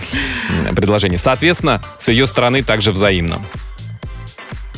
предложение. 0.76 1.18
Соответственно, 1.18 1.82
с 1.98 2.08
ее 2.10 2.28
стороны 2.28 2.62
также 2.64 2.92
взаимно. 2.92 3.42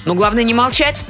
Ну, 0.05 0.13
главное 0.15 0.44
не 0.44 0.53
молчать. 0.53 1.03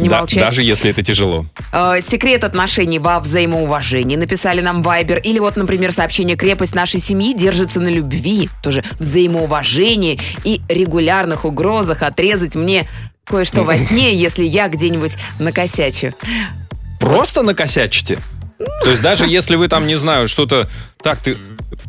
Не 0.00 0.08
Да- 0.08 0.18
молчать. 0.20 0.40
Даже 0.40 0.62
если 0.62 0.90
это 0.90 1.02
тяжело. 1.02 1.46
Э, 1.72 2.00
секрет 2.00 2.42
отношений 2.42 2.98
во 2.98 3.20
взаимоуважении. 3.20 4.16
Написали 4.16 4.60
нам 4.60 4.82
Вайбер. 4.82 5.18
Или 5.18 5.38
вот, 5.38 5.56
например, 5.56 5.92
сообщение 5.92 6.36
«Крепость 6.36 6.74
нашей 6.74 6.98
семьи 7.00 7.32
держится 7.34 7.78
на 7.80 7.88
любви». 7.88 8.48
Тоже 8.62 8.82
взаимоуважении 8.98 10.18
и 10.44 10.60
регулярных 10.68 11.44
угрозах 11.44 12.02
отрезать 12.02 12.54
мне 12.56 12.88
кое-что 13.24 13.62
во 13.62 13.76
сне, 13.78 14.14
если 14.14 14.42
я 14.44 14.68
где-нибудь 14.68 15.16
накосячу. 15.38 16.12
Просто 17.00 17.42
накосячите. 17.42 18.18
То 18.84 18.90
есть 18.90 19.00
даже 19.02 19.26
если 19.26 19.56
вы 19.56 19.68
там, 19.68 19.86
не 19.86 19.96
знаю, 19.96 20.28
что-то... 20.28 20.68
Так, 21.02 21.18
ты... 21.18 21.36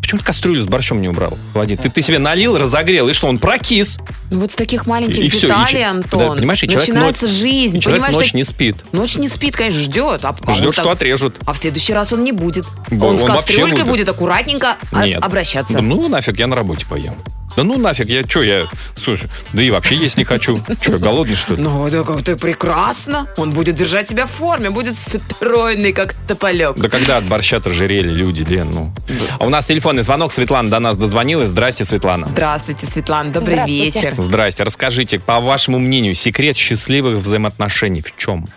Почему 0.02 0.20
ты 0.20 0.26
кастрюлю 0.26 0.62
с 0.64 0.68
борщом 0.68 1.02
не 1.02 1.10
убрал? 1.10 1.38
Владимир, 1.54 1.82
ты, 1.82 1.90
ты 1.90 2.02
себе 2.02 2.18
налил, 2.18 2.58
разогрел, 2.58 3.08
и 3.10 3.14
что, 3.14 3.28
он 3.28 3.40
прокис. 3.40 3.98
Вот 4.30 4.52
с 4.54 4.56
таких 4.56 4.86
маленьких 4.88 5.18
И 5.20 5.28
и 5.28 5.30
деталей, 5.30 5.68
че- 5.72 5.84
Антон, 5.84 6.20
да, 6.20 6.36
понимаешь, 6.36 6.64
и 6.64 6.68
человек 6.70 6.88
начинается 6.88 7.28
жизнь. 7.28 7.80
Человек 7.80 8.02
понимаешь, 8.02 8.16
ночь 8.16 8.26
так- 8.28 8.34
не 8.36 8.44
спит. 8.44 8.78
Ночь 8.94 9.16
не 9.18 9.28
спит, 9.28 9.56
конечно, 9.56 9.82
ждет. 9.82 10.22
А, 10.24 10.34
Ждет, 10.54 10.68
он 10.68 10.74
что 10.74 10.84
так- 10.84 10.94
отрежут. 10.94 11.36
А 11.46 11.54
в 11.54 11.58
следующий 11.58 11.94
раз 11.94 12.14
он 12.14 12.24
не 12.24 12.32
будет. 12.32 12.66
Бо- 12.90 13.06
он 13.06 13.20
с 13.20 13.24
он 13.24 13.30
вообще 13.30 13.48
кастрюлькой 13.48 13.84
будет. 13.84 13.88
будет 13.88 14.10
аккуратненько 14.10 14.78
а- 14.92 15.06
Нет. 15.06 15.22
обращаться. 15.24 15.74
Да 15.74 15.82
ну 15.82 16.08
нафиг, 16.08 16.40
я 16.40 16.48
на 16.48 16.56
работе 16.56 16.86
поем. 16.86 17.16
Да 17.56 17.64
ну 17.64 17.78
нафиг, 17.78 18.08
я 18.08 18.24
что, 18.24 18.44
я, 18.44 18.68
слушай, 18.96 19.30
да 19.54 19.62
и 19.62 19.70
вообще 19.70 19.96
есть 19.96 20.18
не 20.18 20.24
хочу. 20.24 20.60
Что, 20.82 21.00
голодный, 21.00 21.36
что 21.36 21.56
ли? 21.56 21.62
Ну, 21.62 21.90
да 21.90 22.04
как 22.04 22.24
ты 22.24 22.38
прекрасно. 22.38 23.28
Он 23.38 23.52
будет 23.52 23.76
держать 23.76 24.08
тебя 24.08 24.26
в 24.26 24.32
форме, 24.32 24.70
будет 24.70 24.98
стройный, 24.98 25.92
как 25.92 26.14
тополек. 26.28 26.78
Да 26.78 26.90
когда 26.90 27.18
от 27.18 27.26
борща-то 27.26 27.70
жирели 27.72 28.10
люди, 28.10 28.44
Лен, 28.44 28.72
ну. 28.72 28.92
А 29.40 29.46
у 29.46 29.50
нас 29.50 29.68
телефонный 29.68 30.04
звонок, 30.04 30.32
Светлана 30.32 30.70
до 30.70 30.80
нас 30.80 30.98
дозвонилась. 30.98 31.50
Здрасте, 31.50 31.84
Светлана. 31.84 32.26
Здравствуйте, 32.28 32.86
Светлана, 32.88 33.32
добрый 33.32 33.56
Здравствуйте. 33.56 33.86
вечер. 33.86 34.14
Здрасте, 34.18 34.64
расскажите, 34.64 35.20
по 35.20 35.40
вашему 35.40 35.80
мнению, 35.80 36.16
секрет 36.16 36.56
счастливых 36.56 37.18
взаимоотношений 37.18 38.02
в 38.02 38.16
чем? 38.18 38.48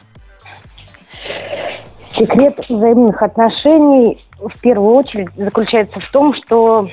Секрет 2.17 2.61
взаимных 2.69 3.21
отношений 3.23 4.25
в 4.39 4.61
первую 4.61 4.95
очередь 4.95 5.29
заключается 5.37 5.99
в 5.99 6.11
том, 6.13 6.35
что 6.35 6.89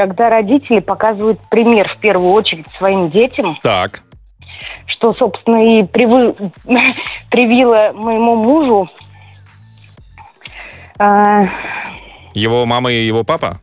когда 0.00 0.30
родители 0.30 0.78
показывают 0.78 1.38
пример 1.50 1.86
в 1.94 2.00
первую 2.00 2.32
очередь 2.32 2.64
своим 2.78 3.10
детям, 3.10 3.58
Так. 3.62 4.00
что, 4.86 5.12
собственно, 5.12 5.58
и 5.58 5.82
привы- 5.82 6.34
привило 7.30 7.92
моему 7.92 8.34
мужу, 8.34 8.88
а, 10.98 11.42
Его 12.32 12.64
мама 12.64 12.90
и 12.90 13.06
его 13.06 13.24
папа? 13.24 13.60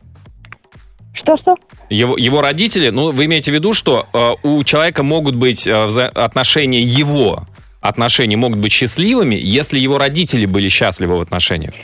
что-что? 1.14 1.56
Его, 1.90 2.16
его 2.16 2.40
родители, 2.40 2.90
ну, 2.90 3.10
вы 3.10 3.24
имеете 3.24 3.50
в 3.50 3.54
виду, 3.54 3.72
что 3.72 4.06
э, 4.12 4.34
у 4.44 4.62
человека 4.62 5.02
могут 5.02 5.34
быть 5.34 5.66
э, 5.66 5.72
отношения 6.14 6.82
его, 6.82 7.40
отношения 7.80 8.36
могут 8.36 8.60
быть 8.60 8.70
счастливыми, 8.70 9.34
если 9.34 9.80
его 9.80 9.98
родители 9.98 10.46
были 10.46 10.68
счастливы 10.68 11.18
в 11.18 11.20
отношениях? 11.20 11.74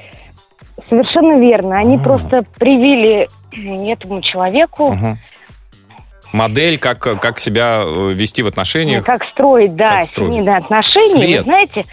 Совершенно 0.88 1.38
верно. 1.38 1.76
Они 1.76 1.96
А. 1.96 1.98
просто 2.00 2.44
привили 2.58 3.28
этому 3.90 4.20
человеку, 4.22 4.92
Мгм. 4.92 5.18
Модель, 6.32 6.78
как, 6.78 6.98
как 6.98 7.38
себя 7.38 7.82
э, 7.84 8.10
вести 8.12 8.42
в 8.42 8.46
ну, 8.46 8.48
отношениях. 8.48 9.04
как 9.04 9.22
строить, 9.28 9.76
да, 9.76 9.98
Как 9.98 10.04
строить. 10.06 10.30
семейные 10.32 10.56
отношения. 10.56 11.12
Свет. 11.12 11.38
Вы 11.38 11.44
знаете, 11.44 11.84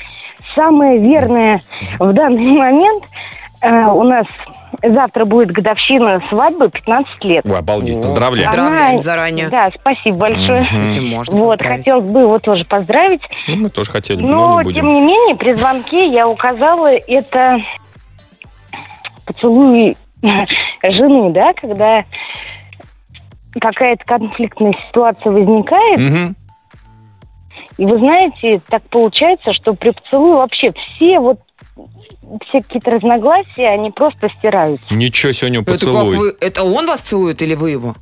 самое 0.56 0.98
верное 1.00 1.62
в 2.00 2.12
данный 2.12 2.52
момент 2.58 3.04
э, 3.62 3.86
у 3.86 4.02
нас 4.04 4.26
завтра 4.82 5.26
будет 5.26 5.52
годовщина 5.52 6.20
свадьбы 6.28 6.70
15 6.70 7.24
лет. 7.24 7.46
Ой, 7.46 7.56
обалдеть, 7.60 7.98
О, 7.98 8.02
поздравляю. 8.02 8.46
Поздравляем 8.48 9.00
заранее. 9.00 9.50
Да, 9.50 9.70
спасибо 9.80 10.18
большое. 10.18 10.62
Этим 10.90 11.10
можно 11.10 11.38
Вот, 11.38 11.50
поздравить. 11.60 11.78
хотелось 11.78 12.10
бы 12.10 12.22
его 12.22 12.40
тоже 12.40 12.66
поздравить. 12.66 13.22
Ну, 13.48 13.56
мы 13.58 13.70
тоже 13.70 13.92
хотели, 13.92 14.22
но 14.24 14.28
Но, 14.54 14.58
не 14.62 14.64
будем. 14.64 14.76
тем 14.82 14.94
не 14.96 15.02
менее, 15.02 15.36
при 15.36 15.54
звонке 15.54 16.08
я 16.08 16.28
указала 16.28 16.88
это 16.92 17.60
поцелуй 19.32 19.98
жены, 20.84 21.32
да, 21.32 21.54
когда 21.54 22.06
какая-то 23.60 24.04
конфликтная 24.06 24.74
ситуация 24.88 25.32
возникает. 25.32 26.00
Мгм. 26.00 26.36
И 27.78 27.86
вы 27.86 28.00
знаете, 28.00 28.62
так 28.70 28.84
получается, 28.90 29.54
что 29.54 29.74
при 29.74 29.92
поцелуе 29.92 30.36
вообще 30.36 30.72
все 30.72 31.20
вот 31.20 31.40
все 32.48 32.62
какие-то 32.62 32.92
разногласия, 32.92 33.68
они 33.68 33.92
просто 33.92 34.30
стираются. 34.38 34.94
Ничего 34.94 35.32
сегодня 35.34 35.62
Это, 35.62 35.72
как 35.72 35.80
поцелуй. 35.80 36.18
вы, 36.18 36.36
это 36.40 36.64
он 36.64 36.86
вас 36.86 37.02
целует 37.02 37.42
или 37.42 37.56
вы 37.56 37.72
его? 37.72 37.96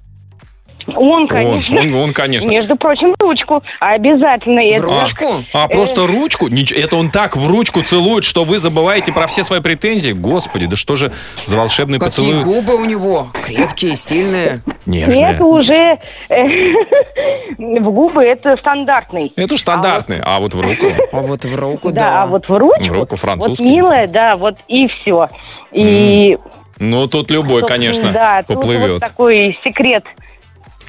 Он, 0.88 0.98
Он, 1.24 1.28
конечно, 1.28 1.82
он, 1.82 1.94
он, 1.94 2.14
конечно. 2.14 2.50
между 2.50 2.76
прочим, 2.76 3.14
ручку. 3.20 3.62
Обязательно. 3.80 4.62
В 4.62 4.66
это- 4.66 4.82
ручку? 4.84 5.46
А 5.54 5.68
просто 5.68 6.08
ручку? 6.08 6.48
Это 6.48 6.96
он 6.96 7.10
так 7.12 7.36
в 7.36 7.48
ручку 7.48 7.82
целует, 7.82 8.24
что 8.24 8.44
вы 8.44 8.58
забываете 8.60 9.12
про 9.12 9.28
все 9.28 9.44
свои 9.44 9.60
претензии? 9.62 10.12
Господи, 10.12 10.66
да 10.66 10.76
что 10.76 10.96
же 10.96 11.12
за 11.46 11.58
волшебный 11.58 12.00
Какие 12.00 12.32
поцелуй? 12.34 12.44
губы 12.44 12.76
у 12.76 12.86
него? 12.86 13.30
Крепкие, 13.44 13.96
сильные. 13.96 14.62
Нежные. 14.86 15.26
Это 15.32 15.46
уже 15.46 15.98
э, 16.30 16.44
в 17.58 17.92
губы 17.92 18.24
это 18.24 18.58
стандартный. 18.58 19.32
Это 19.36 19.54
уж 19.54 19.60
стандартный, 19.60 20.20
а 20.24 20.40
вот 20.40 20.54
в 20.54 20.62
руку. 20.62 20.88
А 21.12 21.18
вот 21.22 21.44
в 21.46 21.56
руку, 21.56 21.92
Да, 21.92 22.00
да. 22.00 22.24
а 22.24 22.28
вот 22.28 22.48
в 22.48 22.58
ручку, 22.58 22.84
В 22.86 22.92
руку 22.92 23.08
вот 23.12 23.20
французский. 23.20 23.64
милая, 23.64 24.08
да, 24.08 24.38
вот 24.38 24.56
и 24.68 24.88
все. 24.88 25.28
И, 25.72 26.38
Ну, 26.80 27.08
тут 27.08 27.30
любой, 27.32 27.64
конечно, 27.66 28.12
да, 28.12 28.40
тут 28.44 28.56
вот 28.58 28.62
поплывет. 28.62 29.00
такой 29.00 29.58
секрет. 29.64 30.04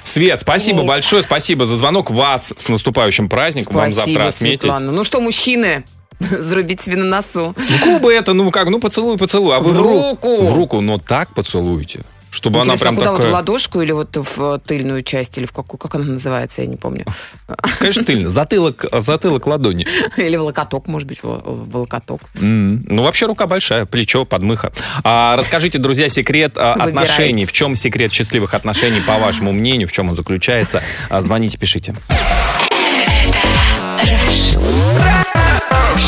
Свет, 0.04 0.40
спасибо 0.40 0.78
Нет. 0.78 0.88
большое, 0.88 1.22
спасибо 1.22 1.66
за 1.66 1.76
звонок. 1.76 2.10
Вас 2.10 2.52
с 2.56 2.68
наступающим 2.68 3.28
праздником. 3.28 3.76
Вам 3.76 3.90
завтра 3.90 4.12
Спасибо, 4.12 4.26
отметить. 4.26 4.60
Светлана. 4.62 4.92
Ну 4.92 5.04
что, 5.04 5.20
мужчины, 5.20 5.84
зарубить 6.20 6.80
себе 6.80 6.96
на 6.96 7.04
носу. 7.04 7.54
В 7.56 7.84
губы 7.84 8.12
это, 8.12 8.32
ну 8.32 8.50
как, 8.50 8.68
ну 8.68 8.80
поцелуй, 8.80 9.16
поцелуй. 9.18 9.56
А 9.56 9.60
вы 9.60 9.70
В 9.72 9.74
в, 9.76 9.80
ру- 9.80 10.10
руку. 10.10 10.44
В 10.44 10.52
руку, 10.54 10.80
но 10.80 10.98
так 10.98 11.34
поцелуйте. 11.34 12.04
Чтобы 12.30 12.60
Интересно, 12.60 12.72
она 12.72 12.80
прям 12.80 12.96
куда 12.96 13.10
вот 13.10 13.16
в 13.16 13.20
такая... 13.20 13.34
ладошку 13.34 13.80
или 13.80 13.92
вот 13.92 14.16
в 14.16 14.42
э, 14.54 14.58
тыльную 14.64 15.02
часть, 15.02 15.36
или 15.38 15.46
в 15.46 15.52
какую, 15.52 15.78
как 15.78 15.94
она 15.96 16.04
называется, 16.04 16.62
я 16.62 16.68
не 16.68 16.76
помню. 16.76 17.04
Конечно, 17.78 18.04
тыльно. 18.04 18.30
Затылок, 18.30 18.84
затылок 19.00 19.46
ладони. 19.46 19.86
Или 20.16 20.36
в 20.36 20.42
локоток, 20.44 20.86
может 20.86 21.08
быть, 21.08 21.22
в, 21.22 21.40
в 21.44 21.76
локоток. 21.76 22.20
Ну, 22.34 23.02
вообще 23.02 23.26
рука 23.26 23.46
большая, 23.46 23.84
плечо, 23.84 24.24
подмыха. 24.24 24.72
А, 25.02 25.36
расскажите, 25.36 25.78
друзья, 25.78 26.08
секрет 26.08 26.56
Выбирайте. 26.56 26.82
отношений. 26.82 27.44
В 27.44 27.52
чем 27.52 27.74
секрет 27.74 28.12
счастливых 28.12 28.54
отношений, 28.54 29.00
по 29.00 29.18
вашему 29.18 29.52
мнению? 29.52 29.88
В 29.88 29.92
чем 29.92 30.08
он 30.08 30.16
заключается? 30.16 30.82
А, 31.08 31.20
звоните, 31.20 31.58
пишите. 31.58 31.94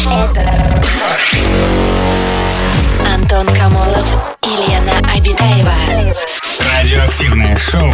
Антон 0.04 1.91
Лена 5.42 5.72
Обитаева. 5.88 6.14
Радиоактивное 6.60 7.56
шоу. 7.58 7.92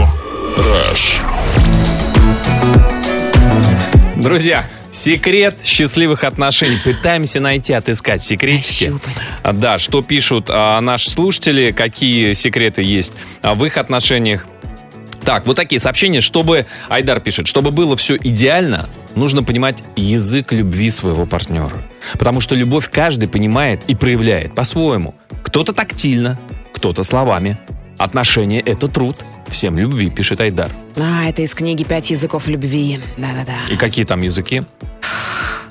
Друзья, 4.16 4.64
секрет 4.90 5.58
счастливых 5.64 6.24
отношений. 6.24 6.76
Пытаемся 6.84 7.40
найти, 7.40 7.72
отыскать 7.72 8.22
секретики. 8.22 8.86
Нащупать. 8.86 9.12
А, 9.42 9.52
Да, 9.52 9.78
что 9.78 10.02
пишут 10.02 10.46
а, 10.48 10.80
наши 10.80 11.10
слушатели, 11.10 11.70
какие 11.70 12.34
секреты 12.34 12.82
есть 12.82 13.12
а, 13.42 13.54
в 13.54 13.64
их 13.64 13.76
отношениях. 13.76 14.46
Так, 15.24 15.46
вот 15.46 15.56
такие 15.56 15.80
сообщения, 15.80 16.20
чтобы, 16.20 16.66
Айдар 16.88 17.20
пишет, 17.20 17.46
чтобы 17.46 17.70
было 17.70 17.96
все 17.96 18.16
идеально, 18.16 18.88
нужно 19.14 19.42
понимать 19.42 19.82
язык 19.94 20.52
любви 20.52 20.90
своего 20.90 21.26
партнера. 21.26 21.84
Потому 22.14 22.40
что 22.40 22.54
любовь 22.54 22.90
каждый 22.90 23.28
понимает 23.28 23.82
и 23.88 23.94
проявляет 23.94 24.54
по-своему. 24.54 25.14
Кто-то 25.42 25.72
тактильно, 25.72 26.38
кто-то 26.78 27.02
словами. 27.04 27.58
Отношения— 27.98 28.60
это 28.66 28.86
труд. 28.88 29.16
Всем 29.48 29.76
любви, 29.76 30.08
пишет 30.08 30.40
Айдар. 30.40 30.70
А, 30.96 31.28
это 31.28 31.42
из 31.42 31.54
книги 31.54 31.82
«Пять 31.82 32.10
языков 32.10 32.46
любви». 32.46 33.00
Да-да-да. 33.16 33.72
И 33.72 33.76
какие 33.76 34.04
там 34.04 34.22
языки? 34.22 34.62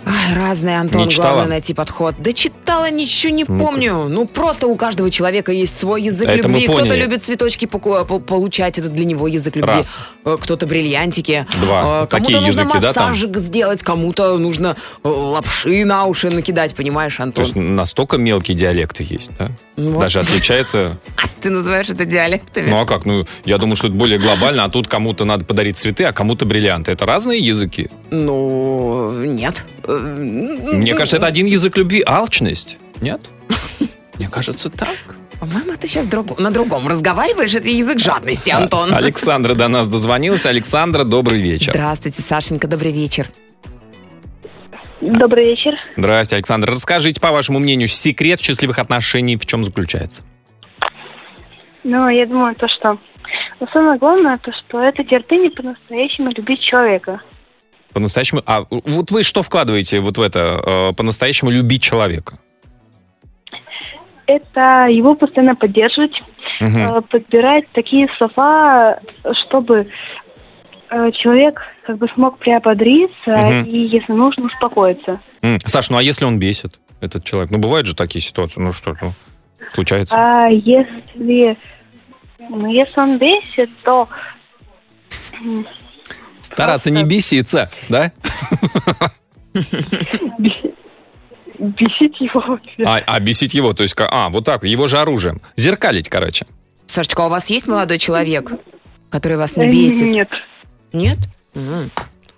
Ай, 0.07 0.33
разные, 0.33 0.79
Антон, 0.79 1.05
Не 1.05 1.09
читала? 1.11 1.27
главное 1.33 1.47
найти 1.49 1.73
подход. 1.73 2.15
Да 2.19 2.31
читала, 2.31 2.89
ничего 2.89 3.33
не 3.33 3.45
помню. 3.45 4.07
Ну, 4.07 4.25
просто 4.25 4.67
у 4.67 4.75
каждого 4.75 5.11
человека 5.11 5.51
есть 5.51 5.77
свой 5.79 6.01
язык 6.03 6.27
Это 6.27 6.47
мы 6.47 6.59
любви. 6.59 6.73
Кто-то 6.73 6.95
любит 6.95 7.23
цветочки 7.23 7.65
получать, 7.65 8.79
это 8.79 8.89
для 8.89 9.05
него 9.05 9.27
язык 9.27 9.55
любви. 9.55 9.71
Раз. 9.71 9.99
Э, 10.25 10.37
Кто-то 10.39 10.65
бриллиантики. 10.67 11.45
Два. 11.61 12.03
Э, 12.03 12.07
Такие 12.07 12.27
Кому-то 12.33 12.47
нужно 12.47 12.61
языки, 12.61 12.79
да, 12.79 12.93
там? 12.93 13.09
массажик 13.09 13.37
сделать, 13.37 13.83
кому-то 13.83 14.37
нужно 14.37 14.77
э, 15.03 15.07
лапши 15.07 15.83
на 15.85 16.05
уши 16.05 16.29
накидать, 16.29 16.75
понимаешь, 16.75 17.15
То 17.17 17.23
Антон? 17.23 17.43
есть 17.43 17.55
настолько 17.55 18.17
мелкие 18.17 18.55
диалекты 18.55 19.05
есть, 19.07 19.31
да? 19.37 19.51
Вот. 19.75 19.99
Даже 19.99 20.19
отличается 20.19 20.97
Ты 21.41 21.49
называешь 21.51 21.89
это 21.89 22.05
диалектами? 22.05 22.69
Ну 22.69 22.79
а 22.79 22.85
как? 22.85 23.05
Ну, 23.05 23.25
я 23.45 23.57
думаю, 23.57 23.75
что 23.75 23.87
это 23.87 23.95
более 23.95 24.19
глобально, 24.19 24.63
а 24.63 24.69
тут 24.69 24.87
кому-то 24.87 25.23
надо 25.25 25.45
подарить 25.45 25.77
цветы, 25.77 26.03
а 26.05 26.13
кому-то 26.13 26.45
бриллианты. 26.45 26.91
Это 26.91 27.05
разные 27.05 27.39
языки. 27.39 27.89
Ну, 28.09 29.11
нет. 29.23 29.63
Мне 29.99 30.93
кажется, 30.93 31.17
это 31.17 31.27
один 31.27 31.45
язык 31.45 31.77
любви. 31.77 32.03
Алчность. 32.05 32.77
Нет? 33.01 33.21
Мне 34.17 34.29
кажется, 34.29 34.69
так. 34.69 34.95
По-моему, 35.39 35.73
ты 35.79 35.87
сейчас 35.87 36.07
на 36.39 36.51
другом 36.51 36.87
разговариваешь. 36.87 37.53
Это 37.53 37.67
язык 37.67 37.99
жадности, 37.99 38.49
Антон. 38.49 38.91
А- 38.91 38.97
Александра 38.97 39.53
до 39.53 39.67
нас 39.67 39.87
дозвонилась. 39.87 40.45
Александра, 40.45 41.03
добрый 41.03 41.41
вечер. 41.41 41.73
Здравствуйте, 41.73 42.21
Сашенька, 42.21 42.67
добрый 42.67 42.91
вечер. 42.91 43.27
Добрый 44.99 45.45
вечер. 45.45 45.75
Здрасте, 45.95 46.37
Александр. 46.37 46.71
Расскажите, 46.71 47.21
по 47.21 47.31
вашему 47.31 47.59
мнению, 47.59 47.87
секрет 47.87 48.41
счастливых 48.41 48.79
отношений 48.79 49.37
в 49.37 49.45
чем 49.45 49.63
заключается? 49.63 50.23
Ну, 51.83 52.09
я 52.09 52.25
думаю, 52.25 52.55
то, 52.55 52.67
что... 52.67 52.97
Но 53.59 53.67
самое 53.71 53.99
главное, 53.99 54.39
то, 54.39 54.51
что 54.51 54.81
это 54.81 55.03
терпение 55.03 55.51
по-настоящему 55.51 56.31
любить 56.31 56.61
человека. 56.61 57.21
По-настоящему... 57.97 58.43
А 58.45 58.63
вот 58.69 59.09
вы 59.09 59.23
что 59.23 59.41
вкладываете 59.41 60.01
вот 60.01 60.19
в 60.19 60.21
это? 60.21 60.61
э, 60.63 60.93
По-настоящему 60.93 61.49
любить 61.49 61.81
человека? 61.81 62.37
Это 64.27 64.85
его 64.87 65.15
постоянно 65.15 65.55
поддерживать, 65.55 66.11
э, 66.59 67.01
подбирать 67.09 67.65
такие 67.71 68.07
слова, 68.19 68.99
чтобы 69.47 69.87
э, 70.91 71.11
человек 71.13 71.59
как 71.87 71.97
бы 71.97 72.07
смог 72.13 72.37
приободриться 72.37 73.31
Мгм. 73.31 73.63
и, 73.63 73.87
если 73.87 74.13
нужно, 74.13 74.45
успокоиться. 74.45 75.19
Саш, 75.65 75.89
ну 75.89 75.97
а 75.97 76.03
если 76.03 76.25
он 76.25 76.37
бесит, 76.37 76.79
этот 77.01 77.23
человек? 77.25 77.49
Ну, 77.49 77.57
бывают 77.57 77.87
же 77.87 77.95
такие 77.95 78.21
ситуации, 78.21 78.59
ну 78.59 78.73
что, 78.73 78.95
ну, 79.01 79.13
случается. 79.73 80.15
А 80.15 80.49
если, 80.49 81.57
ну, 82.37 82.71
если 82.71 82.99
он 82.99 83.17
бесит, 83.17 83.71
то 83.83 84.07
Стараться 86.53 86.89
не 86.91 87.03
беситься, 87.03 87.69
да? 87.89 88.11
бе- 90.39 90.73
бесить 91.59 92.19
его. 92.21 92.59
А, 92.85 92.97
а 93.05 93.19
бесить 93.19 93.53
его, 93.53 93.73
то 93.73 93.83
есть, 93.83 93.95
а, 93.97 94.29
вот 94.29 94.45
так, 94.45 94.63
его 94.63 94.87
же 94.87 94.97
оружием. 94.97 95.41
Зеркалить, 95.55 96.09
короче. 96.09 96.45
Сашечка, 96.85 97.23
а 97.23 97.27
у 97.27 97.29
вас 97.29 97.49
есть 97.49 97.67
молодой 97.67 97.97
человек, 97.99 98.51
который 99.09 99.37
вас 99.37 99.53
Э, 99.55 99.65
не 99.65 99.71
бесит? 99.71 100.07
Нет. 100.07 100.29
Нет? 100.93 101.17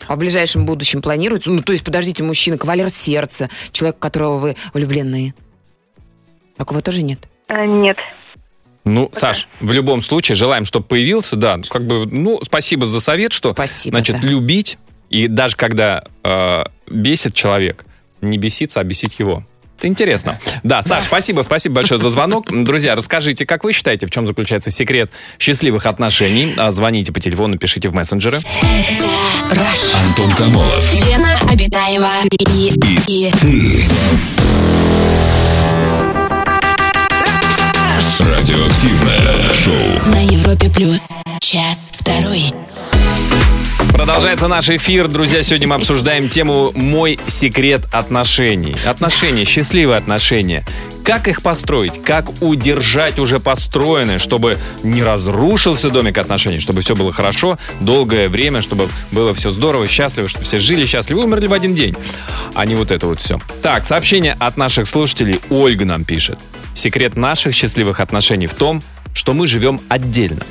А 0.08 0.16
в 0.16 0.18
ближайшем 0.18 0.66
будущем 0.66 1.02
планируется? 1.02 1.52
Ну, 1.52 1.62
то 1.62 1.72
есть, 1.74 1.84
подождите, 1.86 2.24
мужчина, 2.24 2.58
кавалер 2.58 2.90
сердца, 2.90 3.50
человек, 3.72 3.98
в 3.98 4.00
которого 4.00 4.38
вы 4.38 4.56
влюблены. 4.74 5.34
Такого 6.58 6.82
тоже 6.82 7.04
нет? 7.04 7.20
Э, 7.48 7.66
Нет. 7.66 7.98
Ну, 8.86 9.10
Саш, 9.12 9.48
в 9.60 9.72
любом 9.72 10.02
случае, 10.02 10.36
желаем, 10.36 10.66
чтобы 10.66 10.86
появился, 10.86 11.36
да, 11.36 11.60
как 11.70 11.86
бы, 11.86 12.06
ну, 12.08 12.40
спасибо 12.44 12.88
за 12.88 13.00
совет, 13.00 13.34
что, 13.34 13.52
Спасибо, 13.52 13.98
значит, 13.98 14.22
да. 14.22 14.28
любить, 14.28 14.78
и 15.10 15.28
даже 15.28 15.56
когда 15.56 16.04
э, 16.24 16.64
бесит 16.90 17.34
человек, 17.34 17.86
не 18.22 18.38
беситься, 18.38 18.80
а 18.80 18.84
бесить 18.84 19.20
его. 19.20 19.46
Это 19.78 19.88
интересно. 19.88 20.38
Да, 20.64 20.84
Саш, 20.84 21.06
спасибо, 21.06 21.42
спасибо 21.42 21.76
большое 21.76 22.02
за 22.02 22.10
звонок. 22.10 22.48
Друзья, 22.52 22.96
расскажите, 22.96 23.46
как 23.46 23.64
вы 23.64 23.72
считаете, 23.72 24.08
в 24.08 24.12
чем 24.12 24.28
заключается 24.28 24.70
секрет 24.72 25.10
счастливых 25.40 25.86
отношений? 25.86 26.54
А, 26.58 26.74
Звоните 26.74 27.14
по 27.14 27.22
телефону, 27.22 27.58
пишите 27.58 27.88
в 27.88 27.94
мессенджеры. 27.94 28.40
Антон 30.06 30.32
Камолов. 30.34 30.94
Лена 30.94 31.40
Обитаева 31.50 32.12
и, 32.50 32.74
и, 33.08 33.32
Радиоактивное 38.20 39.50
шоу. 39.54 40.12
на 40.12 40.22
Европе 40.26 40.70
плюс. 40.70 41.02
Час 41.40 41.90
второй. 41.92 42.54
Продолжается 43.94 44.48
наш 44.48 44.70
эфир. 44.70 45.08
Друзья, 45.08 45.44
сегодня 45.44 45.68
мы 45.68 45.76
обсуждаем 45.76 46.30
тему 46.30 46.72
«Мой 46.74 47.20
секрет 47.28 47.86
отношений». 47.92 48.76
Отношения, 48.86 49.46
счастливые 49.46 49.98
отношения. 49.98 50.66
Как 51.04 51.28
их 51.28 51.42
построить? 51.42 52.02
Как 52.04 52.42
удержать 52.42 53.20
уже 53.20 53.40
построенное, 53.40 54.20
чтобы 54.20 54.58
не 54.84 55.04
разрушился 55.04 55.90
домик 55.90 56.18
отношений, 56.18 56.60
чтобы 56.60 56.82
все 56.82 56.96
было 56.96 57.12
хорошо, 57.12 57.58
долгое 57.80 58.30
время, 58.30 58.62
чтобы 58.62 58.88
было 59.12 59.34
все 59.34 59.52
здорово, 59.52 59.88
счастливо, 59.88 60.28
чтобы 60.28 60.46
все 60.46 60.60
жили 60.60 60.86
счастливо, 60.86 61.22
умерли 61.22 61.48
в 61.48 61.54
один 61.54 61.76
день, 61.76 61.96
а 62.54 62.66
не 62.66 62.76
вот 62.76 62.92
это 62.92 63.08
вот 63.08 63.20
все. 63.20 63.40
Так, 63.64 63.86
сообщение 63.86 64.38
от 64.40 64.56
наших 64.58 64.88
слушателей. 64.88 65.42
Ольга 65.50 65.86
нам 65.86 66.04
пишет. 66.04 66.40
Секрет 66.74 67.16
наших 67.16 67.56
счастливых 67.56 68.00
отношений 68.00 68.48
в 68.48 68.54
том, 68.54 68.84
что 69.14 69.34
мы 69.34 69.48
живем 69.48 69.82
отдельно. 69.90 70.44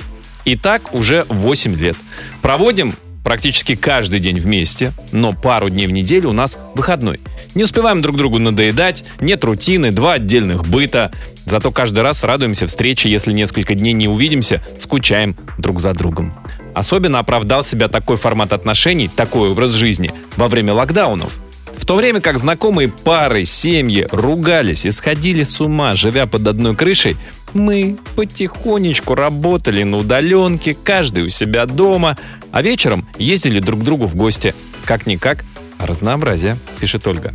И 0.44 0.56
так 0.56 0.94
уже 0.94 1.24
8 1.28 1.76
лет. 1.76 1.96
Проводим 2.42 2.94
практически 3.28 3.74
каждый 3.74 4.20
день 4.20 4.40
вместе, 4.40 4.94
но 5.12 5.34
пару 5.34 5.68
дней 5.68 5.86
в 5.86 5.90
неделю 5.90 6.30
у 6.30 6.32
нас 6.32 6.56
выходной. 6.74 7.20
Не 7.54 7.64
успеваем 7.64 8.00
друг 8.00 8.16
другу 8.16 8.38
надоедать, 8.38 9.04
нет 9.20 9.44
рутины, 9.44 9.92
два 9.92 10.14
отдельных 10.14 10.66
быта. 10.66 11.12
Зато 11.44 11.70
каждый 11.70 12.02
раз 12.02 12.24
радуемся 12.24 12.66
встрече, 12.66 13.10
если 13.10 13.34
несколько 13.34 13.74
дней 13.74 13.92
не 13.92 14.08
увидимся, 14.08 14.64
скучаем 14.78 15.36
друг 15.58 15.78
за 15.78 15.92
другом. 15.92 16.34
Особенно 16.74 17.18
оправдал 17.18 17.64
себя 17.64 17.88
такой 17.88 18.16
формат 18.16 18.54
отношений, 18.54 19.10
такой 19.14 19.50
образ 19.50 19.72
жизни 19.72 20.10
во 20.38 20.48
время 20.48 20.72
локдаунов. 20.72 21.30
В 21.78 21.86
то 21.86 21.94
время 21.94 22.20
как 22.20 22.38
знакомые 22.38 22.88
пары, 22.88 23.44
семьи 23.44 24.06
ругались 24.10 24.84
и 24.84 24.90
сходили 24.90 25.44
с 25.44 25.60
ума, 25.60 25.94
живя 25.94 26.26
под 26.26 26.46
одной 26.48 26.74
крышей, 26.74 27.16
мы 27.54 27.96
потихонечку 28.16 29.14
работали 29.14 29.84
на 29.84 29.98
удаленке, 29.98 30.74
каждый 30.74 31.24
у 31.24 31.28
себя 31.28 31.66
дома, 31.66 32.18
а 32.50 32.62
вечером 32.62 33.06
ездили 33.16 33.60
друг 33.60 33.80
к 33.80 33.84
другу 33.84 34.06
в 34.06 34.16
гости. 34.16 34.54
Как-никак, 34.84 35.44
разнообразие, 35.78 36.56
пишет 36.80 37.06
Ольга. 37.06 37.32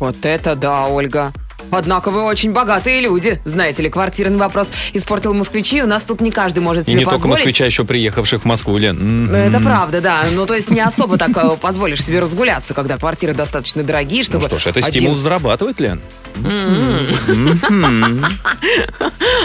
Вот 0.00 0.16
это 0.24 0.56
да, 0.56 0.88
Ольга. 0.88 1.32
Однако 1.76 2.10
вы 2.10 2.22
очень 2.22 2.52
богатые 2.52 3.00
люди. 3.00 3.40
Знаете 3.44 3.82
ли, 3.82 3.90
квартирный 3.90 4.38
вопрос 4.38 4.70
испортил 4.92 5.34
москвичей. 5.34 5.82
У 5.82 5.86
нас 5.86 6.02
тут 6.02 6.20
не 6.20 6.30
каждый 6.30 6.60
может 6.60 6.84
И 6.84 6.90
себе 6.92 6.98
не 7.00 7.04
только 7.04 7.16
позволить. 7.16 7.38
москвича, 7.38 7.66
еще 7.66 7.84
приехавших 7.84 8.42
в 8.42 8.44
Москву, 8.44 8.76
Лен. 8.78 9.26
Ну, 9.26 9.34
Это 9.34 9.60
правда, 9.60 10.00
да. 10.00 10.24
Ну, 10.32 10.46
то 10.46 10.54
есть 10.54 10.70
не 10.70 10.80
особо 10.80 11.18
так 11.18 11.30
э, 11.36 11.56
позволишь 11.60 12.02
себе 12.04 12.20
разгуляться, 12.20 12.74
когда 12.74 12.96
квартиры 12.98 13.34
достаточно 13.34 13.82
дорогие, 13.82 14.20
Ну 14.20 14.24
чтобы... 14.40 14.46
что 14.46 14.58
ж, 14.58 14.66
это 14.66 14.78
один- 14.80 14.92
стимул 14.92 15.14
зарабатывать, 15.14 15.80
Лен. 15.80 16.00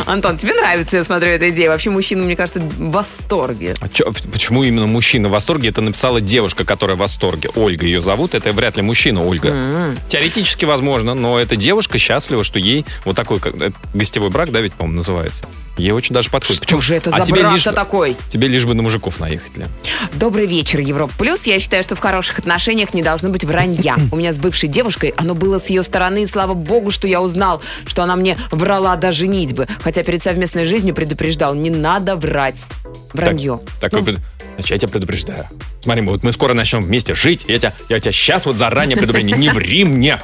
Антон, 0.06 0.38
тебе 0.38 0.54
нравится, 0.56 0.98
я 0.98 1.04
смотрю, 1.04 1.30
эта 1.30 1.50
идея. 1.50 1.70
Вообще 1.70 1.90
мужчина, 1.90 2.24
мне 2.24 2.36
кажется, 2.36 2.60
в 2.60 2.92
восторге. 2.92 3.76
А 3.80 3.88
чё- 3.88 4.12
почему 4.32 4.64
именно 4.64 4.88
мужчина 4.88 5.28
в 5.28 5.32
восторге? 5.32 5.70
Это 5.70 5.82
написала 5.82 6.20
девушка, 6.22 6.66
которая 6.66 6.96
в 6.96 7.00
восторге. 7.00 7.50
Ольга 7.56 7.86
ее 7.86 8.02
зовут. 8.02 8.34
Это 8.34 8.52
вряд 8.52 8.76
ли 8.78 8.82
мужчина, 8.82 9.24
Ольга. 9.24 9.96
Теоретически 10.08 10.66
возможно, 10.66 11.14
но 11.14 11.40
эта 11.40 11.56
девушка 11.56 11.98
счастлива, 12.20 12.44
что 12.44 12.60
ей 12.60 12.86
вот 13.06 13.16
такой 13.16 13.40
как, 13.40 13.56
э, 13.62 13.72
гостевой 13.94 14.30
брак, 14.30 14.52
да, 14.52 14.60
ведь, 14.60 14.74
по-моему, 14.74 14.98
называется. 14.98 15.46
Ей 15.78 15.92
очень 15.92 16.14
даже 16.14 16.30
подходит. 16.30 16.64
Что 16.64 16.82
же 16.82 16.96
это 16.96 17.10
А 17.10 17.20
за 17.20 17.26
тебе 17.26 17.44
лишь 17.44 17.64
такой? 17.64 18.18
Тебе 18.30 18.50
лишь 18.50 18.66
бы 18.66 18.74
на 18.74 18.84
мужиков 18.84 19.20
наехать, 19.20 19.56
Лен. 19.56 19.70
Добрый 20.14 20.46
вечер, 20.46 20.82
Европа 20.82 21.14
Плюс. 21.18 21.44
Я 21.48 21.60
считаю, 21.60 21.84
что 21.84 21.96
в 21.96 22.00
хороших 22.00 22.40
отношениях 22.40 22.94
не 22.94 23.02
должно 23.02 23.30
быть 23.30 23.46
вранья. 23.46 23.96
У 24.12 24.18
меня 24.18 24.34
с 24.34 24.38
бывшей 24.38 24.68
девушкой 24.68 25.14
оно 25.16 25.36
было 25.36 25.60
с 25.60 25.68
ее 25.68 25.84
стороны, 25.84 26.24
и 26.24 26.26
слава 26.26 26.54
богу, 26.54 26.92
что 26.92 27.08
я 27.08 27.22
узнал, 27.22 27.62
что 27.86 28.04
она 28.04 28.16
мне 28.18 28.38
врала 28.52 28.96
до 28.98 29.12
женитьбы. 29.14 29.68
Хотя 29.82 30.04
перед 30.04 30.22
совместной 30.22 30.66
жизнью 30.66 30.94
предупреждал, 30.94 31.56
не 31.56 31.70
надо 31.70 32.16
врать. 32.18 32.66
Вранье. 33.14 33.60
Так, 33.80 33.94
Ну, 33.94 34.00
такой 34.00 34.04
пред- 34.04 34.20
Значит, 34.56 34.72
я 34.72 34.78
тебя 34.80 34.90
предупреждаю. 34.90 35.46
Смотри, 35.82 36.04
вот 36.04 36.22
мы 36.22 36.34
скоро 36.34 36.54
начнем 36.54 36.82
вместе 36.82 37.16
жить. 37.16 37.46
Я 37.48 37.60
тебя, 37.60 37.74
я 37.88 38.00
тебя 38.02 38.12
сейчас 38.12 38.46
вот 38.46 38.58
заранее 38.58 38.98
предупреждаю. 38.98 39.40
Не 39.40 39.50
ври 39.52 39.86
мне. 39.86 40.20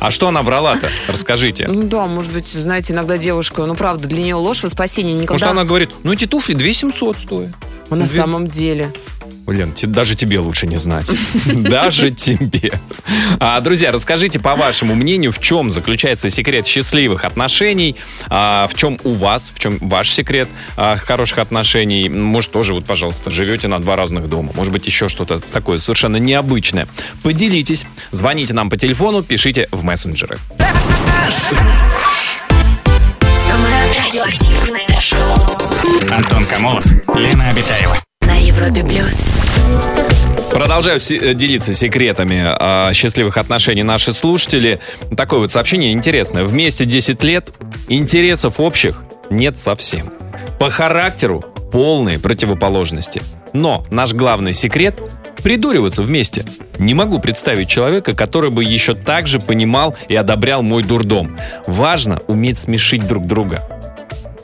А 0.00 0.10
что 0.10 0.28
она 0.28 0.42
врала-то? 0.42 0.90
Расскажите. 1.08 1.66
Ну 1.66 1.84
да, 1.84 2.04
может 2.06 2.30
быть, 2.32 2.46
знаете, 2.48 2.92
иногда 2.92 3.16
девушка, 3.16 3.64
ну 3.64 3.74
правда, 3.74 4.06
для 4.06 4.22
нее 4.22 4.34
ложь 4.34 4.62
во 4.62 4.68
спасение 4.68 5.14
никогда. 5.14 5.32
Может, 5.32 5.48
она 5.48 5.64
говорит, 5.64 5.90
ну 6.02 6.12
эти 6.12 6.26
туфли 6.26 6.52
2700 6.54 7.16
стоят. 7.18 7.50
А 7.90 7.94
на 7.94 8.06
Две- 8.06 8.14
самом 8.16 8.48
деле. 8.48 8.92
Блин, 9.46 9.72
те- 9.72 9.86
даже 9.86 10.14
тебе 10.14 10.38
лучше 10.38 10.66
не 10.66 10.76
знать. 10.78 11.10
Даже 11.44 12.10
тебе. 12.10 12.72
А, 13.38 13.60
друзья, 13.60 13.92
расскажите, 13.92 14.38
по 14.40 14.56
вашему 14.56 14.94
мнению, 14.94 15.32
в 15.32 15.38
чем 15.38 15.70
заключается 15.70 16.30
секрет 16.30 16.66
счастливых 16.66 17.24
отношений? 17.26 17.96
А, 18.28 18.66
в 18.68 18.74
чем 18.74 18.98
у 19.04 19.12
вас, 19.12 19.52
в 19.54 19.58
чем 19.58 19.76
ваш 19.80 20.10
секрет 20.10 20.48
а, 20.76 20.96
хороших 20.96 21.38
отношений? 21.38 22.08
Может, 22.08 22.52
тоже, 22.52 22.72
вот, 22.72 22.86
пожалуйста, 22.86 23.30
живете 23.30 23.68
на 23.68 23.80
два 23.80 23.96
разных 23.96 24.28
дома. 24.30 24.52
Может 24.54 24.72
быть, 24.72 24.86
еще 24.86 25.08
что-то 25.10 25.40
такое 25.52 25.78
совершенно 25.78 26.16
необычное. 26.16 26.86
Поделитесь. 27.22 27.84
Звоните 28.12 28.54
нам 28.54 28.70
по 28.70 28.78
телефону, 28.78 29.22
пишите 29.22 29.68
в 29.70 29.84
мессенджеры. 29.84 30.38
Самое 33.46 33.74
радиоактивное 34.06 35.00
шоу 35.00 36.10
Антон 36.10 36.46
Камолов, 36.46 36.86
Лена 37.14 37.50
Обитаева. 37.50 37.98
Европе 38.54 38.84
плюс. 38.84 39.26
Продолжают 40.52 41.10
э, 41.10 41.34
делиться 41.34 41.72
секретами 41.72 42.40
а, 42.46 42.92
счастливых 42.92 43.36
отношений 43.36 43.82
наши 43.82 44.12
слушатели. 44.12 44.78
Такое 45.16 45.40
вот 45.40 45.50
сообщение 45.50 45.92
интересное. 45.92 46.44
Вместе 46.44 46.84
10 46.84 47.24
лет, 47.24 47.50
интересов 47.88 48.60
общих 48.60 49.02
нет 49.28 49.58
совсем. 49.58 50.12
По 50.60 50.70
характеру 50.70 51.44
полные 51.72 52.20
противоположности. 52.20 53.20
Но 53.52 53.84
наш 53.90 54.12
главный 54.12 54.52
секрет– 54.52 55.00
придуриваться 55.42 56.02
вместе. 56.02 56.44
Не 56.78 56.94
могу 56.94 57.18
представить 57.20 57.68
человека, 57.68 58.14
который 58.14 58.50
бы 58.50 58.64
еще 58.64 58.94
так 58.94 59.26
же 59.26 59.40
понимал 59.40 59.94
и 60.08 60.16
одобрял 60.16 60.62
мой 60.62 60.82
дурдом. 60.82 61.36
Важно 61.66 62.20
уметь 62.28 62.58
смешить 62.58 63.06
друг 63.06 63.26
друга. 63.26 63.62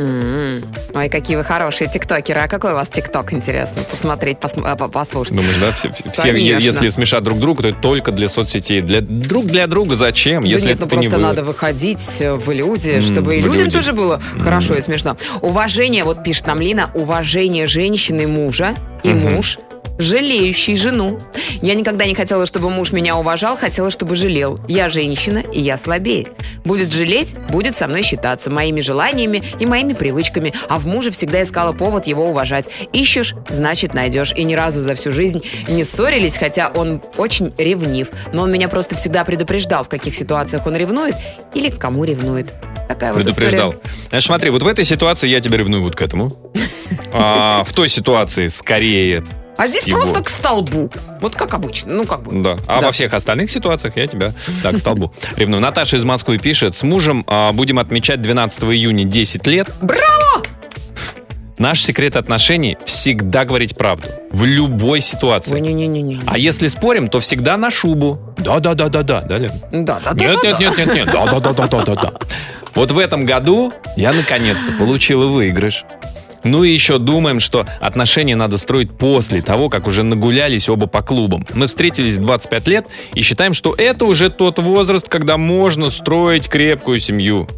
М. 0.01 0.65
Ой, 0.95 1.09
какие 1.11 1.37
вы 1.37 1.45
хорошие 1.45 1.89
тиктокеры. 1.91 2.41
А 2.41 2.49
какой 2.49 2.73
у 2.73 2.75
вас 2.75 2.89
тикток, 2.89 3.35
интересно, 3.35 3.83
посмотреть, 3.83 4.39
посм- 4.39 4.63
а, 4.65 4.75
по- 4.75 4.89
послушать? 4.89 5.35
Думаешь, 5.37 5.57
да? 5.61 5.73
Все, 5.73 5.93
все- 6.13 6.33
если 6.59 6.89
смешать 6.89 7.23
друг 7.23 7.39
друга, 7.39 7.63
то 7.63 7.69
это 7.69 7.79
только 7.81 8.13
для 8.13 8.29
соцсетей. 8.29 8.81
Для, 8.81 9.03
друг 9.03 9.45
для 9.47 9.67
друга 9.67 9.97
зачем? 9.97 10.43
Да 10.43 10.49
если 10.49 10.69
нет, 10.69 10.79
ну 10.81 10.87
не 10.87 10.91
просто 10.91 11.17
вы? 11.17 11.23
надо 11.23 11.45
выходить 11.45 12.17
э, 12.21 12.33
в 12.35 12.51
люди, 12.51 12.93
М, 12.93 13.03
чтобы 13.03 13.37
и 13.37 13.41
людям 13.43 13.65
люди. 13.67 13.77
тоже 13.77 13.93
было 13.93 14.23
хорошо 14.43 14.75
и 14.75 14.81
смешно. 14.81 15.19
Уважение, 15.43 16.05
вот 16.05 16.25
пишет 16.25 16.47
нам 16.47 16.61
Лина, 16.63 16.91
уважение 16.95 17.67
женщины 17.67 18.27
мужа 18.27 18.75
и 19.03 19.11
Мгм. 19.13 19.35
муж 19.35 19.59
жалеющий 20.01 20.77
жену. 20.77 21.21
Я 21.63 21.75
никогда 21.75 22.07
не 22.07 22.15
хотела, 22.15 22.47
чтобы 22.47 22.71
муж 22.71 22.93
меня 22.93 23.17
уважал, 23.17 23.57
хотела, 23.57 23.91
чтобы 23.91 24.17
жалел. 24.17 24.61
Я 24.69 24.89
женщина, 24.89 25.39
и 25.39 25.61
я 25.61 25.77
слабее. 25.77 26.29
Будет 26.65 26.93
жалеть, 26.93 27.35
будет 27.49 27.77
со 27.77 27.87
мной 27.87 28.03
считаться, 28.03 28.51
моими 28.51 28.81
желаниями 28.81 29.43
и 29.59 29.67
моими 29.67 29.93
привычками. 29.93 30.53
А 30.69 30.79
в 30.79 30.87
муже 30.87 31.11
всегда 31.11 31.43
искала 31.43 31.73
повод 31.73 32.07
его 32.07 32.27
уважать. 32.29 32.69
Ищешь, 32.93 33.35
значит 33.49 33.95
найдешь. 33.95 34.33
И 34.37 34.45
ни 34.45 34.55
разу 34.55 34.83
за 34.83 34.95
всю 34.95 35.13
жизнь 35.13 35.43
не 35.69 35.85
ссорились, 35.85 36.37
хотя 36.37 36.69
он 36.75 37.03
очень 37.17 37.53
ревнив. 37.59 38.09
Но 38.33 38.43
он 38.43 38.53
меня 38.53 38.69
просто 38.69 38.97
всегда 38.97 39.25
предупреждал, 39.25 39.85
в 39.85 39.89
каких 39.89 40.15
ситуациях 40.15 40.67
он 40.67 40.77
ревнует 40.77 41.15
или 41.55 41.71
к 41.71 41.79
кому 41.79 42.05
ревнует. 42.05 42.55
Такая 42.89 43.13
вот 43.13 43.23
Предупреждал. 43.23 43.73
история. 43.73 43.95
Знаешь, 44.09 44.25
смотри, 44.25 44.51
вот 44.51 44.63
в 44.63 44.67
этой 44.67 44.85
ситуации 44.85 45.29
я 45.29 45.41
тебя 45.41 45.59
ревную 45.59 45.83
вот 45.83 45.95
к 45.97 46.03
этому. 46.03 46.33
А 47.13 47.65
в 47.65 47.73
той 47.73 47.89
ситуации 47.89 48.49
скорее 48.49 49.25
А 49.61 49.67
здесь 49.67 49.83
всего. 49.83 50.01
просто 50.01 50.23
к 50.25 50.29
столбу. 50.29 50.91
Вот 51.21 51.37
как 51.37 51.53
обычно. 51.55 51.93
Ну, 51.95 52.05
как 52.05 52.23
бы. 52.23 52.43
Да. 52.43 52.57
А 52.67 52.81
Да. 52.81 52.87
во 52.87 52.93
всех 52.93 53.13
остальных 53.13 53.51
ситуациях 53.51 53.97
я 53.97 54.07
тебя 54.07 54.33
так 54.63 54.77
к 54.77 54.79
столбу 54.79 55.13
ревную. 55.37 55.61
Наташа 55.61 55.97
из 55.99 56.05
Москвы 56.05 56.39
пишет. 56.39 56.75
С 56.75 56.83
мужем 56.83 57.25
а, 57.27 57.53
будем 57.53 57.79
отмечать 57.79 58.23
12 58.23 58.63
июня 58.65 59.05
10 59.05 59.47
лет. 59.49 59.69
Браво! 59.83 60.43
Наш 61.59 61.83
секрет 61.83 62.17
отношений 62.17 62.79
всегда 62.87 63.45
говорить 63.45 63.77
правду. 63.77 64.09
В 64.31 64.45
любой 64.45 65.03
ситуации. 65.03 65.53
Ой, 65.53 65.61
не-не-не. 65.61 66.23
А 66.27 66.39
если 66.39 66.69
спорим, 66.69 67.09
то 67.09 67.21
всегда 67.21 67.59
на 67.59 67.71
шубу. 67.71 68.19
Да-да-да-да-да. 68.39 69.21
Да, 69.21 69.37
Лен? 69.37 69.51
Да, 69.71 70.01
да, 70.03 70.15
да. 70.15 70.25
Нет, 70.25 70.37
да, 70.43 70.49
нет, 70.49 70.59
да. 70.59 70.65
нет, 70.65 70.77
нет, 70.79 70.95
нет. 70.95 71.07
Да-да-да-да-да-да. 71.13 72.13
Вот 72.75 72.93
в 72.93 72.99
этом 72.99 73.27
году 73.27 73.73
я 73.97 74.13
наконец-то 74.13 74.73
получила 74.73 75.27
выигрыш. 75.27 75.85
Ну 76.45 76.65
и 76.65 76.71
еще 76.71 76.99
думаем, 76.99 77.41
что 77.41 77.67
отношения 77.81 78.37
надо 78.37 78.57
строить 78.57 78.91
после 78.97 79.43
того, 79.43 79.69
как 79.69 79.87
уже 79.87 80.03
нагулялись 80.03 80.69
оба 80.69 80.87
по 80.87 81.03
клубам. 81.03 81.47
Мы 81.55 81.67
встретились 81.67 82.19
в 82.19 82.23
25 82.23 82.69
лет 82.69 82.89
и 83.15 83.23
считаем, 83.23 83.55
что 83.55 83.75
это 83.77 84.05
уже 84.05 84.31
тот 84.31 84.59
возраст, 84.59 85.09
когда 85.09 85.37
можно 85.37 85.91
строить 85.91 86.49
крепкую 86.49 87.01
семью. 87.01 87.49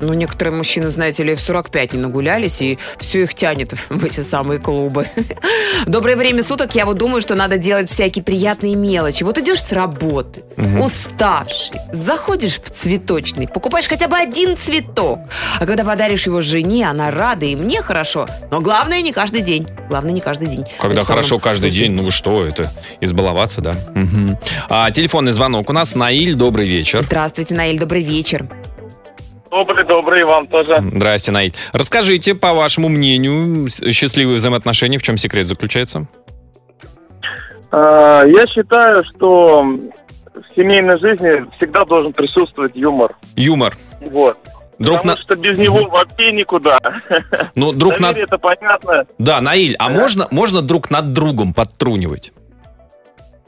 Ну, 0.00 0.14
некоторые 0.14 0.54
мужчины, 0.54 0.88
знаете 0.88 1.22
ли, 1.24 1.34
в 1.34 1.40
45 1.40 1.92
не 1.92 1.98
нагулялись, 1.98 2.62
и 2.62 2.78
все 2.98 3.22
их 3.22 3.34
тянет 3.34 3.74
в 3.88 4.04
эти 4.04 4.20
самые 4.20 4.58
клубы. 4.58 5.06
Доброе 5.86 6.16
время 6.16 6.42
суток. 6.42 6.74
Я 6.74 6.86
вот 6.86 6.98
думаю, 6.98 7.20
что 7.20 7.34
надо 7.34 7.58
делать 7.58 7.90
всякие 7.90 8.24
приятные 8.24 8.76
мелочи. 8.76 9.22
Вот 9.22 9.38
идешь 9.38 9.62
с 9.62 9.72
работы, 9.72 10.42
уставший, 10.80 11.76
заходишь 11.92 12.60
в 12.60 12.70
цветочный, 12.70 13.46
покупаешь 13.46 13.88
хотя 13.88 14.08
бы 14.08 14.16
один 14.16 14.56
цветок. 14.56 15.20
А 15.58 15.66
когда 15.66 15.84
подаришь 15.84 16.26
его 16.26 16.40
жене, 16.40 16.88
она 16.88 17.10
рада, 17.10 17.46
и 17.46 17.56
мне 17.56 17.82
хорошо. 17.82 18.26
Но 18.50 18.60
главное, 18.60 19.00
не 19.02 19.12
каждый 19.12 19.42
день. 19.42 19.66
Главное, 19.88 20.12
не 20.12 20.20
каждый 20.20 20.48
день. 20.48 20.64
Когда 20.78 21.04
самом 21.04 21.18
хорошо 21.18 21.38
каждый 21.38 21.70
день, 21.70 21.92
ну 21.92 22.04
вы 22.04 22.10
что, 22.10 22.46
это 22.46 22.70
избаловаться, 23.00 23.60
да? 23.60 23.74
Мгм. 23.94 24.38
А, 24.68 24.90
телефонный 24.90 25.32
звонок 25.32 25.68
у 25.68 25.72
нас. 25.72 25.94
Наиль, 25.94 26.34
добрый 26.34 26.66
вечер. 26.66 27.02
Здравствуйте, 27.02 27.54
Наиль, 27.54 27.78
добрый 27.78 28.02
вечер. 28.02 28.46
Добрый, 29.50 29.84
добрый, 29.84 30.24
вам 30.24 30.46
тоже. 30.46 30.80
Здрасте, 30.80 31.32
Наиль. 31.32 31.54
Расскажите, 31.72 32.34
по 32.34 32.52
вашему 32.54 32.88
мнению, 32.88 33.68
счастливые 33.70 34.36
взаимоотношения, 34.36 34.98
в 34.98 35.02
чем 35.02 35.16
секрет 35.16 35.46
заключается? 35.48 36.06
А, 37.72 38.22
Я 38.24 38.46
считаю, 38.46 39.02
что 39.04 39.62
в 39.62 40.54
семейной 40.56 40.98
жизни 41.00 41.44
всегда 41.56 41.84
должен 41.84 42.12
присутствовать 42.12 42.72
юмор. 42.76 43.10
Юмор. 43.36 43.76
Вот. 44.00 44.38
Друг 44.78 44.98
Потому 44.98 45.14
на... 45.16 45.20
что 45.20 45.36
без 45.36 45.58
него 45.58 45.88
вообще 45.88 46.32
никуда. 46.32 46.78
Ну, 47.54 47.72
друг. 47.72 47.98
Доверие 47.98 48.24
это 48.24 48.38
понятно. 48.38 49.04
Да, 49.18 49.40
Наиль, 49.42 49.76
а 49.78 49.88
Да. 49.88 49.94
можно, 49.94 50.28
можно 50.30 50.62
друг 50.62 50.90
над 50.90 51.12
другом 51.12 51.52
подтрунивать? 51.52 52.32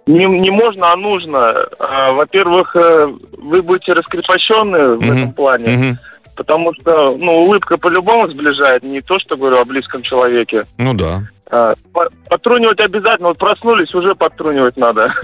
Не, 0.07 0.27
не 0.27 0.51
можно, 0.51 0.93
а 0.93 0.97
нужно. 0.97 1.55
А, 1.79 2.13
Во-первых, 2.13 2.75
э, 2.75 3.07
вы 3.39 3.63
будете 3.63 3.93
раскрепощены 3.93 4.97
в 4.97 5.01
Мгм. 5.01 5.13
этом 5.13 5.33
плане, 5.33 5.69
Мгм. 5.69 5.99
потому 6.37 6.73
что 6.75 7.17
ну, 7.21 7.45
улыбка 7.45 7.77
по-любому 7.77 8.29
сближает, 8.29 8.83
не 8.83 9.01
то, 9.01 9.19
что 9.21 9.37
говорю 9.37 9.59
о 9.59 9.65
близком 9.65 10.03
человеке. 10.03 10.63
Ну 10.79 10.95
да. 10.95 11.23
А, 11.51 11.75
по- 11.93 12.09
Подтрунивать 12.31 12.81
обязательно. 12.81 13.29
Вот 13.29 13.39
проснулись, 13.39 13.95
уже 13.95 14.15
подтрунивать 14.15 14.77
надо. 14.77 15.13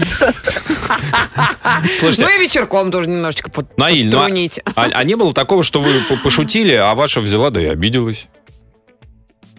Слушайте, 1.97 2.23
Ну 2.25 2.29
и 2.37 2.43
вечерком 2.43 2.91
тоже 2.91 3.09
немножечко 3.09 3.49
под- 3.51 3.77
Наиль, 3.77 4.09
ну, 4.11 4.17
а- 4.17 4.21
подтрунить. 4.23 4.59
а, 4.75 4.85
а 4.93 5.03
не 5.03 5.15
было 5.15 5.33
такого, 5.33 5.63
что 5.63 5.81
вы 5.81 5.89
по- 6.07 6.17
пошутили, 6.23 6.73
а 6.73 6.93
ваша 6.95 7.19
взяла, 7.21 7.49
да 7.49 7.61
и 7.61 7.65
обиделась? 7.65 8.27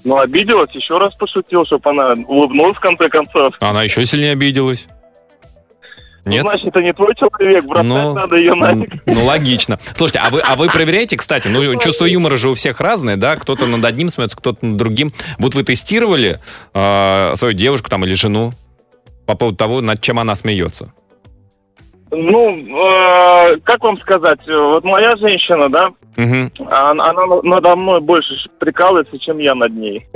Ну, 0.04 0.16
обиделась, 0.18 0.70
еще 0.74 0.96
раз 0.96 1.14
пошутил, 1.14 1.66
чтобы 1.66 1.90
она 1.90 2.14
улыбнулась 2.26 2.76
в 2.76 2.80
конце 2.80 3.08
концов. 3.08 3.54
Она 3.60 3.82
еще 3.82 4.04
сильнее 4.06 4.32
обиделась? 4.32 4.88
Ну, 6.24 6.32
Нет? 6.32 6.42
значит, 6.42 6.66
это 6.66 6.82
не 6.82 6.92
твой 6.92 7.14
человек, 7.14 7.64
бросать 7.64 7.88
Ну, 7.88 8.14
надо 8.14 8.36
ее 8.36 8.54
нафиг. 8.54 9.02
Ну, 9.06 9.24
логично. 9.24 9.78
Слушайте, 9.94 10.20
а 10.22 10.30
вы, 10.30 10.40
а 10.40 10.56
вы 10.56 10.68
проверяете, 10.68 11.16
кстати, 11.16 11.48
ну, 11.48 11.78
чувство 11.78 12.04
юмора 12.04 12.36
же 12.36 12.50
у 12.50 12.54
всех 12.54 12.80
разное, 12.80 13.16
да? 13.16 13.36
Кто-то 13.36 13.66
над 13.66 13.84
одним 13.84 14.10
смеется, 14.10 14.36
кто-то 14.36 14.64
над 14.64 14.76
другим. 14.76 15.12
Вот 15.38 15.54
вы 15.54 15.62
тестировали 15.62 16.38
э, 16.74 17.32
свою 17.36 17.54
девушку 17.54 17.88
там 17.88 18.04
или 18.04 18.14
жену 18.14 18.52
по 19.26 19.34
поводу 19.34 19.56
того, 19.56 19.80
над 19.80 20.00
чем 20.00 20.18
она 20.18 20.34
смеется? 20.34 20.92
Ну, 22.10 22.56
э, 22.56 23.58
как 23.62 23.82
вам 23.82 23.96
сказать, 23.98 24.40
э, 24.46 24.56
вот 24.56 24.84
моя 24.84 25.16
женщина, 25.16 25.68
да, 25.68 25.90
Мгм. 26.16 26.52
она, 26.70 27.10
она 27.10 27.22
надо 27.42 27.76
мной 27.76 28.00
больше 28.00 28.34
прикалывается, 28.58 29.18
чем 29.18 29.38
я 29.38 29.54
над 29.54 29.72
ней. 29.72 30.06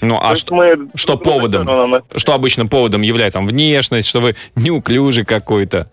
Ну, 0.00 0.18
а 0.20 0.34
что, 0.34 0.54
мы- 0.54 0.88
что 0.94 1.12
ну, 1.14 1.18
поводом? 1.20 1.68
она 1.68 1.86
на- 1.86 2.02
что 2.18 2.34
обычно 2.34 2.66
поводом 2.66 3.02
является? 3.02 3.38
Там, 3.38 3.46
внешность, 3.46 4.08
что 4.08 4.20
вы 4.20 4.34
неуклюжий 4.56 5.24
какой-то? 5.24 5.90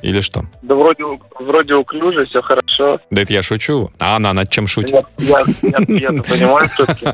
Или 0.00 0.20
что? 0.20 0.46
Да 0.62 0.74
вроде, 0.74 1.04
вроде 1.38 1.74
уклюже, 1.74 2.24
все 2.26 2.42
хорошо. 2.42 2.98
Да 3.10 3.22
это 3.22 3.32
я 3.32 3.42
шучу. 3.42 3.88
А 4.00 4.16
она 4.16 4.32
над 4.32 4.50
чем 4.50 4.66
шутит? 4.66 4.90
Я, 5.18 5.42
я, 5.62 5.78
я-то 5.86 6.22
понимаю 6.24 6.68
все-таки. 6.70 7.06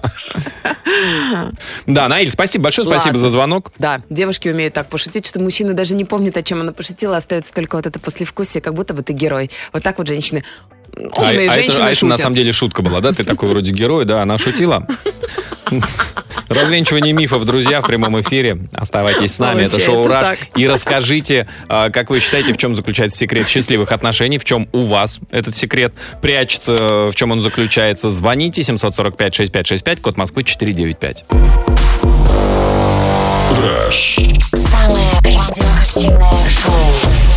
Да, 1.87 2.09
Наиль, 2.09 2.31
спасибо 2.31 2.65
большое, 2.65 2.87
спасибо 2.87 3.09
Ладно. 3.09 3.21
за 3.21 3.31
звонок. 3.31 3.73
Да, 3.79 4.01
девушки 4.09 4.49
умеют 4.49 4.75
так 4.75 4.89
пошутить, 4.89 5.27
что 5.27 5.41
мужчины 5.41 5.75
даже 5.75 5.95
не 5.95 6.05
помнят, 6.05 6.37
о 6.37 6.43
чем 6.43 6.61
она 6.61 6.73
пошутила, 6.73 7.17
остается 7.17 7.53
только 7.55 7.77
вот 7.77 7.87
это 7.87 8.01
послевкусие, 8.01 8.63
как 8.63 8.75
будто 8.75 8.95
бы 8.95 9.03
ты 9.03 9.13
герой. 9.13 9.51
Вот 9.73 9.83
так 9.83 9.99
вот 9.99 10.09
женщины, 10.09 10.45
умные 10.97 11.49
а, 11.49 11.53
а 11.53 11.55
это, 11.55 11.55
женщины 11.55 11.83
а 11.83 11.87
это 11.87 11.95
шутят. 11.95 12.11
на 12.11 12.17
самом 12.17 12.37
деле 12.37 12.53
шутка 12.53 12.83
была, 12.83 13.01
да? 13.01 13.13
Ты 13.13 13.25
такой 13.25 13.49
вроде 13.49 13.73
герой, 13.73 14.05
да, 14.05 14.23
она 14.23 14.39
шутила. 14.39 14.87
Развенчивание 16.49 17.13
мифов, 17.13 17.45
друзья, 17.45 17.83
в 17.83 17.87
прямом 17.87 18.19
эфире. 18.23 18.59
Оставайтесь 18.73 19.35
с 19.35 19.39
нами, 19.39 19.65
это 19.65 19.79
шоу 19.79 20.03
Получается 20.03 20.29
«Раш». 20.31 20.39
так. 20.39 20.59
И 20.59 20.67
расскажите, 20.67 21.47
а, 21.69 21.91
как 21.91 22.09
вы 22.09 22.21
считаете, 22.21 22.55
в 22.55 22.57
чем 22.57 22.75
заключается 22.75 23.19
секрет 23.19 23.47
счастливых 23.47 23.93
отношений, 23.93 24.39
в 24.39 24.45
чем 24.45 24.67
у 24.73 24.85
вас 24.85 25.21
этот 25.31 25.55
секрет 25.57 25.93
прячется, 26.23 27.11
в 27.13 27.15
чем 27.15 27.33
он 27.33 27.43
заключается. 27.43 28.09
Звоните 28.09 28.63
745-6565, 28.63 30.01
код 30.01 30.17
Москвы 30.17 30.45
495. 30.45 31.27
Самое 34.55 35.11
радиоактивное 35.25 36.49
шоу. 36.49 37.28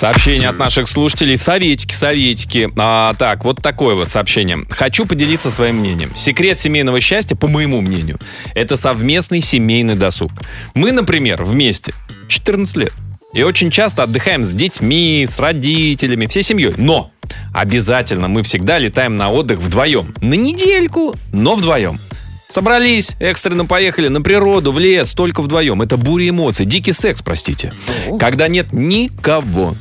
Сообщение 0.00 0.48
от 0.48 0.58
наших 0.58 0.88
слушателей. 0.88 1.36
Советики, 1.36 1.92
советики. 1.92 2.70
А, 2.78 3.12
так, 3.18 3.44
вот 3.44 3.60
такое 3.60 3.94
вот 3.94 4.10
сообщение. 4.10 4.64
Хочу 4.70 5.04
поделиться 5.04 5.50
своим 5.50 5.76
мнением. 5.76 6.14
Секрет 6.14 6.58
семейного 6.58 7.02
счастья, 7.02 7.36
по 7.36 7.48
моему 7.48 7.82
мнению, 7.82 8.18
это 8.54 8.76
совместный 8.76 9.42
семейный 9.42 9.96
досуг. 9.96 10.32
Мы, 10.72 10.90
например, 10.92 11.44
вместе 11.44 11.92
14 12.28 12.76
лет. 12.76 12.94
И 13.34 13.42
очень 13.42 13.70
часто 13.70 14.04
отдыхаем 14.04 14.46
с 14.46 14.52
детьми, 14.52 15.26
с 15.28 15.38
родителями, 15.38 16.24
всей 16.24 16.44
семьей. 16.44 16.72
Но 16.78 17.10
обязательно 17.52 18.26
мы 18.26 18.42
всегда 18.42 18.78
летаем 18.78 19.18
на 19.18 19.30
отдых 19.30 19.58
вдвоем. 19.58 20.14
На 20.22 20.32
недельку, 20.32 21.14
но 21.30 21.56
вдвоем. 21.56 22.00
Собрались, 22.48 23.10
экстренно 23.20 23.66
поехали 23.66 24.08
на 24.08 24.22
природу, 24.22 24.72
в 24.72 24.78
лес, 24.78 25.12
только 25.12 25.42
вдвоем. 25.42 25.82
Это 25.82 25.98
буря 25.98 26.30
эмоций, 26.30 26.64
дикий 26.64 26.92
секс, 26.92 27.20
простите. 27.22 27.72
Когда 28.18 28.48
нет 28.48 28.72
никого. 28.72 29.76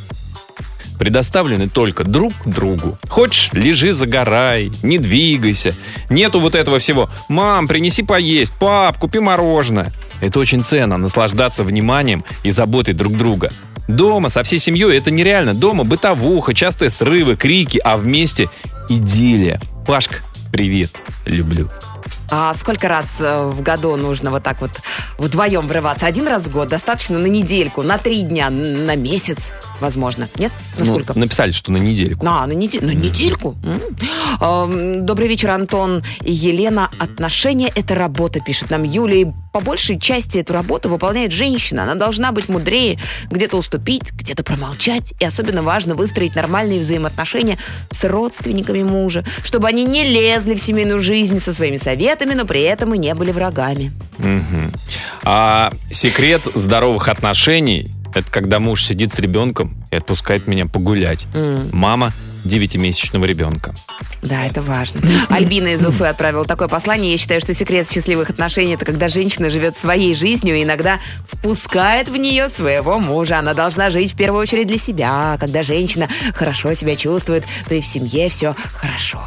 Предоставлены 1.00 1.70
только 1.70 2.04
друг 2.04 2.34
другу. 2.46 3.00
Хочешь, 3.08 3.50
лежи, 3.54 3.94
загорай, 3.94 4.70
не 4.84 4.98
двигайся. 4.98 5.74
Нету 6.10 6.42
вот 6.42 6.56
этого 6.56 6.78
всего. 6.80 7.10
Мам, 7.30 7.68
принеси 7.68 8.04
поесть, 8.04 8.54
пап, 8.60 9.00
купи 9.00 9.20
мороженое. 9.20 9.94
Это 10.20 10.40
очень 10.40 10.62
ценно, 10.62 10.98
наслаждаться 10.98 11.64
вниманием 11.64 12.26
и 12.44 12.52
заботой 12.52 12.94
друг 12.94 13.18
друга. 13.18 13.50
Дома 13.88 14.28
со 14.28 14.44
всей 14.44 14.60
семьей 14.60 14.98
это 14.98 15.10
нереально. 15.10 15.54
Дома 15.54 15.86
бытовуха, 15.86 16.54
частые 16.54 16.90
срывы, 16.90 17.38
крики, 17.38 17.80
а 17.84 17.96
вместе 17.96 18.50
идиллия. 18.90 19.62
Пашка, 19.88 20.18
привет, 20.52 20.92
люблю. 21.26 21.70
А 22.32 22.54
сколько 22.54 22.88
раз 22.88 23.18
э, 23.20 23.44
в 23.46 23.62
году 23.62 23.96
нужно 23.96 24.30
вот 24.32 24.44
так 24.44 24.62
вот 24.62 24.72
вдвоем 25.18 25.68
врываться? 25.68 26.06
Один 26.06 26.28
раз 26.28 26.48
в 26.48 26.52
год? 26.52 26.68
Достаточно 26.68 27.18
на 27.18 27.26
недельку, 27.28 27.82
на 27.82 27.98
три 27.98 28.22
дня, 28.22 28.50
на 28.50 28.96
месяц, 28.96 29.52
возможно? 29.80 30.30
Нет? 30.38 30.52
На 30.78 30.86
Ну, 30.86 31.02
написали, 31.16 31.52
что 31.52 31.72
на 31.72 31.78
недельку. 31.78 32.26
А, 32.28 32.46
на, 32.46 32.52
неде- 32.54 32.84
на 32.84 32.92
недельку? 32.92 33.58
Эм, 34.42 35.06
Добрый 35.06 35.28
вечер, 35.28 35.50
Антон 35.52 36.04
и 36.24 36.32
Елена. 36.32 36.90
Отношения– 37.00 37.72
это 37.76 37.96
работа, 37.96 38.40
пишет 38.40 38.70
нам 38.70 38.84
Юлия. 38.84 39.22
И 39.22 39.28
по 39.52 39.60
большей 39.60 40.00
части 40.00 40.38
эту 40.38 40.54
работу 40.54 40.90
выполняет 40.90 41.32
женщина. 41.32 41.84
Она 41.84 41.96
должна 41.96 42.32
быть 42.32 42.48
мудрее, 42.50 43.00
где-то 43.32 43.58
уступить, 43.58 44.12
где-то 44.14 44.44
промолчать. 44.44 45.14
И 45.20 45.26
особенно 45.26 45.64
важно 45.64 45.96
выстроить 45.96 46.36
нормальные 46.36 46.80
взаимоотношения 46.80 47.58
с 47.90 48.04
родственниками 48.08 48.84
мужа, 48.84 49.26
чтобы 49.44 49.68
они 49.68 49.86
не 49.86 50.04
лезли 50.04 50.54
в 50.54 50.62
семейную 50.62 51.02
жизнь 51.02 51.40
со 51.40 51.52
своими 51.54 51.78
советами, 51.78 52.19
но 52.26 52.46
при 52.46 52.62
этом 52.62 52.94
и 52.94 52.98
не 52.98 53.14
были 53.14 53.32
врагами. 53.32 53.92
Мгм. 54.18 54.72
А 55.24 55.72
секрет 55.92 56.44
здоровых 56.54 57.08
отношений– 57.08 57.94
это 58.14 58.30
когда 58.32 58.60
муж 58.60 58.84
сидит 58.84 59.14
с 59.14 59.20
ребенком 59.20 59.76
и 59.92 59.96
отпускает 59.96 60.48
меня 60.48 60.66
погулять. 60.66 61.26
М. 61.34 61.70
Мама 61.72 62.14
девятимесячного 62.44 63.26
ребенка. 63.26 63.76
Да, 64.22 64.46
это 64.46 64.62
важно. 64.62 65.02
Альбина 65.30 65.70
из 65.70 65.86
Уфы 65.86 66.06
отправила 66.06 66.46
такое 66.46 66.68
послание. 66.68 67.12
Я 67.12 67.18
считаю, 67.18 67.42
что 67.42 67.54
секрет 67.54 67.90
счастливых 67.90 68.30
отношений– 68.30 68.74
это 68.76 68.86
когда 68.86 69.10
женщина 69.10 69.50
живет 69.50 69.78
своей 69.78 70.16
жизнью 70.16 70.56
и 70.56 70.64
иногда 70.64 71.00
впускает 71.28 72.10
в 72.10 72.16
нее 72.16 72.50
своего 72.50 73.00
мужа. 73.00 73.40
Она 73.40 73.54
должна 73.54 73.90
жить 73.90 74.14
в 74.14 74.16
первую 74.16 74.42
очередь 74.42 74.68
для 74.68 74.78
себя. 74.78 75.38
Когда 75.40 75.64
женщина 75.64 76.08
хорошо 76.34 76.74
себя 76.74 76.96
чувствует, 76.96 77.46
то 77.68 77.76
и 77.76 77.82
в 77.82 77.86
семье 77.86 78.30
все 78.30 78.56
хорошо. 78.74 79.22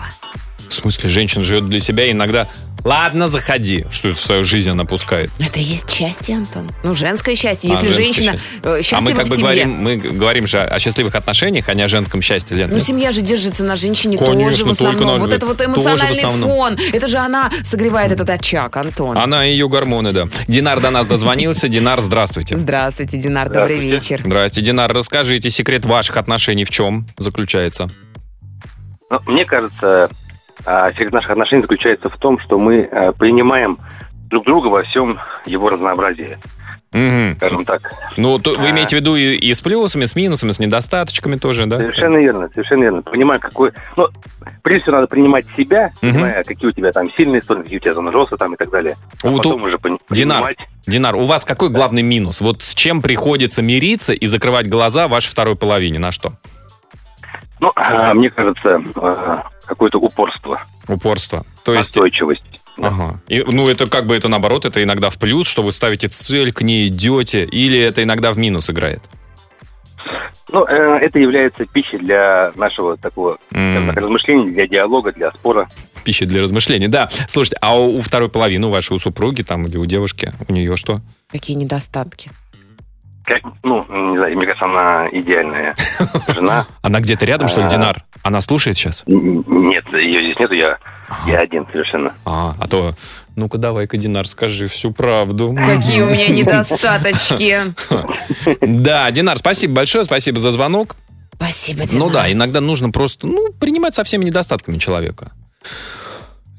В 0.72 0.74
смысле, 0.74 1.10
женщина 1.10 1.44
живет 1.44 1.68
для 1.68 1.80
себя 1.80 2.06
и 2.06 2.12
иногда 2.12 2.48
«Ладно, 2.82 3.28
заходи», 3.28 3.84
что 3.92 4.08
это 4.08 4.18
в 4.18 4.20
свою 4.22 4.42
жизнь 4.42 4.70
она 4.70 4.86
пускает. 4.86 5.30
Это 5.38 5.60
и 5.60 5.62
есть 5.62 5.88
счастье, 5.90 6.34
Антон. 6.34 6.70
Ну, 6.82 6.94
женское 6.94 7.34
счастье. 7.36 7.68
А, 7.70 7.74
Если 7.74 7.88
женское 7.88 8.04
женщина 8.04 8.32
счастье. 8.32 8.58
э, 8.62 8.68
А 8.68 8.76
мы 8.78 8.82
счастлива 8.82 9.16
как 9.18 9.26
в 9.26 9.28
бы 9.30 9.36
семье. 9.36 9.42
говорим, 9.44 9.70
мы 9.74 9.96
говорим 9.98 10.46
же 10.46 10.60
о 10.60 10.78
счастливых 10.80 11.14
отношениях, 11.14 11.68
а 11.68 11.74
не 11.74 11.82
о 11.82 11.88
женском 11.88 12.22
счастье, 12.22 12.56
Лен. 12.56 12.70
Ну, 12.70 12.76
нет? 12.76 12.84
семья 12.86 13.12
же 13.12 13.20
держится 13.20 13.62
на 13.64 13.76
женщине 13.76 14.16
Конечно, 14.16 14.44
тоже 14.50 14.64
в 14.64 14.76
только 14.78 14.92
основном. 14.94 15.18
на- 15.18 15.20
Вот 15.26 15.32
это 15.34 15.46
вот 15.46 15.60
эмоциональный 15.60 16.22
фон. 16.22 16.78
Это 16.92 17.06
же 17.06 17.18
она 17.18 17.50
согревает 17.64 18.10
этот 18.12 18.30
очаг, 18.30 18.74
Антон. 18.78 19.16
Она 19.18 19.46
и 19.46 19.52
ее 19.52 19.68
гормоны, 19.68 20.12
да. 20.12 20.26
Динар 20.48 20.80
до 20.80 20.88
нас 20.90 21.06
дозвонился. 21.06 21.68
Динар, 21.68 22.00
здравствуйте. 22.00 22.56
Здравствуйте, 22.56 23.18
Динар, 23.18 23.50
добрый 23.50 23.78
вечер. 23.78 24.22
Здрасте, 24.24 24.62
Динар. 24.62 24.90
Расскажите, 24.92 25.50
секрет 25.50 25.84
ваших 25.84 26.16
отношений 26.16 26.64
в 26.64 26.70
чем 26.70 27.06
заключается? 27.18 27.90
Ну, 29.10 29.18
мне 29.26 29.44
кажется, 29.44 30.08
а, 30.66 30.92
секрет 30.92 31.12
наших 31.12 31.30
отношений 31.30 31.62
заключается 31.62 32.08
в 32.10 32.16
том, 32.18 32.38
что 32.40 32.58
мы 32.58 32.82
а, 32.84 33.12
принимаем 33.12 33.78
друг 34.28 34.44
друга 34.46 34.68
во 34.68 34.82
всем 34.84 35.18
его 35.44 35.68
разнообразии, 35.68 36.38
Мгм. 36.92 37.36
скажем 37.36 37.64
так. 37.64 37.92
Ну, 38.16 38.38
то 38.38 38.56
вы 38.56 38.66
А. 38.66 38.70
имеете 38.70 38.96
в 38.96 39.00
виду 39.00 39.14
и, 39.14 39.34
и 39.34 39.52
с 39.54 39.60
плюсами, 39.60 40.04
с 40.06 40.14
минусами, 40.16 40.52
с 40.52 40.58
недостаточками 40.58 41.36
тоже, 41.36 41.66
да? 41.66 41.78
Совершенно 41.78 42.16
верно, 42.18 42.48
совершенно 42.48 42.82
верно. 42.82 43.02
Понимаю, 43.02 43.40
какой... 43.40 43.72
Ну, 43.96 44.08
прежде 44.62 44.82
всего, 44.84 44.96
надо 44.96 45.06
принимать 45.08 45.44
себя, 45.56 45.90
Мгм. 46.00 46.12
понимая, 46.14 46.44
какие 46.44 46.68
у 46.70 46.72
тебя 46.72 46.92
там 46.92 47.12
сильные 47.14 47.42
стороны, 47.42 47.64
какие 47.64 47.78
у 47.78 47.82
тебя 47.82 47.92
зоны 47.92 48.10
роста 48.10 48.36
там 48.36 48.54
и 48.54 48.56
так 48.56 48.70
далее. 48.70 48.96
А 49.22 49.28
Вот 49.28 49.38
потом 49.38 49.62
у- 49.62 49.66
уже 49.66 49.76
пон- 49.76 49.98
Динар, 50.10 50.38
принимать. 50.38 50.58
Динар, 50.86 51.16
у 51.16 51.24
вас 51.26 51.44
какой 51.44 51.68
главный 51.70 52.02
минус? 52.02 52.40
Вот 52.40 52.62
с 52.62 52.74
чем 52.74 53.02
приходится 53.02 53.60
мириться 53.62 54.12
и 54.14 54.26
закрывать 54.26 54.66
глаза 54.68 55.08
вашей 55.08 55.28
второй 55.30 55.56
половине? 55.56 55.98
На 55.98 56.10
что? 56.12 56.32
Ну, 57.60 57.70
а, 57.76 58.12
мне 58.14 58.28
кажется, 58.30 58.80
какое-то 59.66 59.98
упорство, 59.98 60.62
Упорство. 60.88 61.44
То 61.64 61.74
есть, 61.74 61.94
настойчивость. 61.94 62.42
Да. 62.76 62.88
ага. 62.88 63.20
И, 63.28 63.42
ну, 63.46 63.68
это 63.68 63.86
как 63.86 64.06
бы 64.06 64.16
это 64.16 64.28
наоборот, 64.28 64.64
это 64.64 64.82
иногда 64.82 65.10
в 65.10 65.18
плюс, 65.18 65.46
что 65.46 65.62
вы 65.62 65.72
ставите 65.72 66.08
цель, 66.08 66.52
к 66.52 66.62
ней 66.62 66.88
идете, 66.88 67.44
или 67.44 67.78
это 67.78 68.02
иногда 68.02 68.32
в 68.32 68.38
минус 68.38 68.70
играет? 68.70 69.02
Ну, 70.50 70.64
э, 70.66 70.98
это 70.98 71.18
является 71.18 71.64
пищей 71.64 71.98
для 71.98 72.52
нашего 72.56 72.96
такого 72.98 73.38
М, 73.52 73.86
так, 73.88 73.96
размышления, 73.96 74.52
для 74.52 74.66
диалога, 74.66 75.12
для 75.12 75.30
спора. 75.32 75.68
Пища 76.04 76.26
для 76.26 76.42
размышлений. 76.42 76.88
Да, 76.88 77.08
слушайте, 77.28 77.56
а 77.62 77.78
у, 77.78 77.96
у 77.96 78.00
второй 78.00 78.28
половины, 78.28 78.66
у 78.66 78.70
вашей 78.70 78.94
у 78.94 78.98
супруги 78.98 79.42
там 79.42 79.64
или 79.66 79.78
у 79.78 79.86
девушки, 79.86 80.32
у 80.48 80.52
нее 80.52 80.76
что? 80.76 81.00
Какие 81.30 81.56
недостатки? 81.56 82.30
Как, 83.24 83.42
ну, 83.62 83.84
не 83.88 84.18
знаю, 84.18 84.36
мне 84.36 84.46
кажется, 84.46 84.64
она 84.64 85.08
идеальная 85.12 85.74
жена. 86.28 86.66
Она 86.82 87.00
где-то 87.00 87.24
рядом, 87.24 87.48
что 87.48 87.60
ли, 87.60 87.66
А. 87.66 87.68
Динар? 87.68 88.04
Она 88.24 88.40
слушает 88.40 88.76
сейчас? 88.76 89.04
Нет, 89.06 89.84
ее 89.92 90.22
здесь 90.24 90.38
нету, 90.38 90.54
я, 90.54 90.78
я 91.26 91.40
один 91.40 91.64
совершенно. 91.70 92.12
А, 92.24 92.54
а 92.58 92.66
то, 92.68 92.94
ну-ка 93.36 93.58
давай-ка, 93.58 93.96
Динар, 93.96 94.26
скажи 94.26 94.66
всю 94.66 94.92
правду. 94.92 95.54
Какие 95.56 96.02
у 96.02 96.10
меня 96.10 96.28
недостаточки. 96.30 97.74
Да, 98.60 99.10
Динар, 99.10 99.38
спасибо 99.38 99.74
большое, 99.74 100.04
спасибо 100.04 100.40
за 100.40 100.50
звонок. 100.52 100.96
Спасибо, 101.36 101.84
Динар. 101.86 101.98
Ну 102.06 102.10
да, 102.10 102.32
иногда 102.32 102.60
нужно 102.60 102.90
просто, 102.90 103.26
ну, 103.26 103.52
принимать 103.52 103.94
со 103.94 104.04
всеми 104.04 104.24
недостатками 104.24 104.78
человека. 104.78 105.32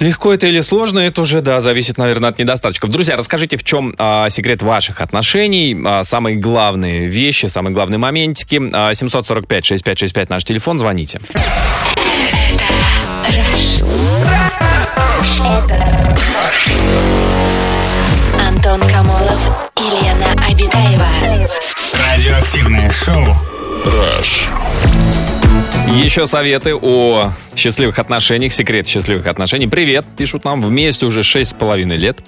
Легко 0.03 0.33
это 0.33 0.47
или 0.47 0.59
сложно, 0.59 0.99
это 0.99 1.21
уже, 1.21 1.39
да, 1.39 1.61
зависит, 1.61 1.97
наверное, 1.97 2.29
от 2.29 2.37
недостаточков. 2.37 2.89
Друзья, 2.89 3.15
расскажите, 3.15 3.55
в 3.55 3.63
чем 3.63 3.95
а, 3.97 4.29
секрет 4.29 4.61
ваших 4.61 4.99
отношений, 4.99 5.81
а, 5.85 6.03
самые 6.03 6.35
главные 6.35 7.07
вещи, 7.07 7.45
самые 7.45 7.73
главные 7.73 7.99
моментики. 7.99 8.61
А, 8.73 8.91
745-6565 8.91 10.25
наш 10.29 10.43
телефон, 10.43 10.77
звоните. 10.77 11.21
Антон 18.45 18.81
Камолов 18.89 19.71
и 19.77 20.03
Лена 20.03 20.33
Обитаева. 20.49 21.47
Радиоактивное 21.93 22.91
шоу. 22.91 23.37
Еще 25.95 26.27
советы 26.27 26.75
о 26.75 27.31
счастливых 27.55 27.99
отношениях, 27.99 28.53
секрет 28.53 28.87
счастливых 28.87 29.27
отношений. 29.27 29.67
Привет, 29.67 30.05
пишут 30.17 30.43
нам, 30.43 30.61
вместе 30.61 31.05
уже 31.05 31.21
6,5 31.21 31.95
лет. 31.95 32.23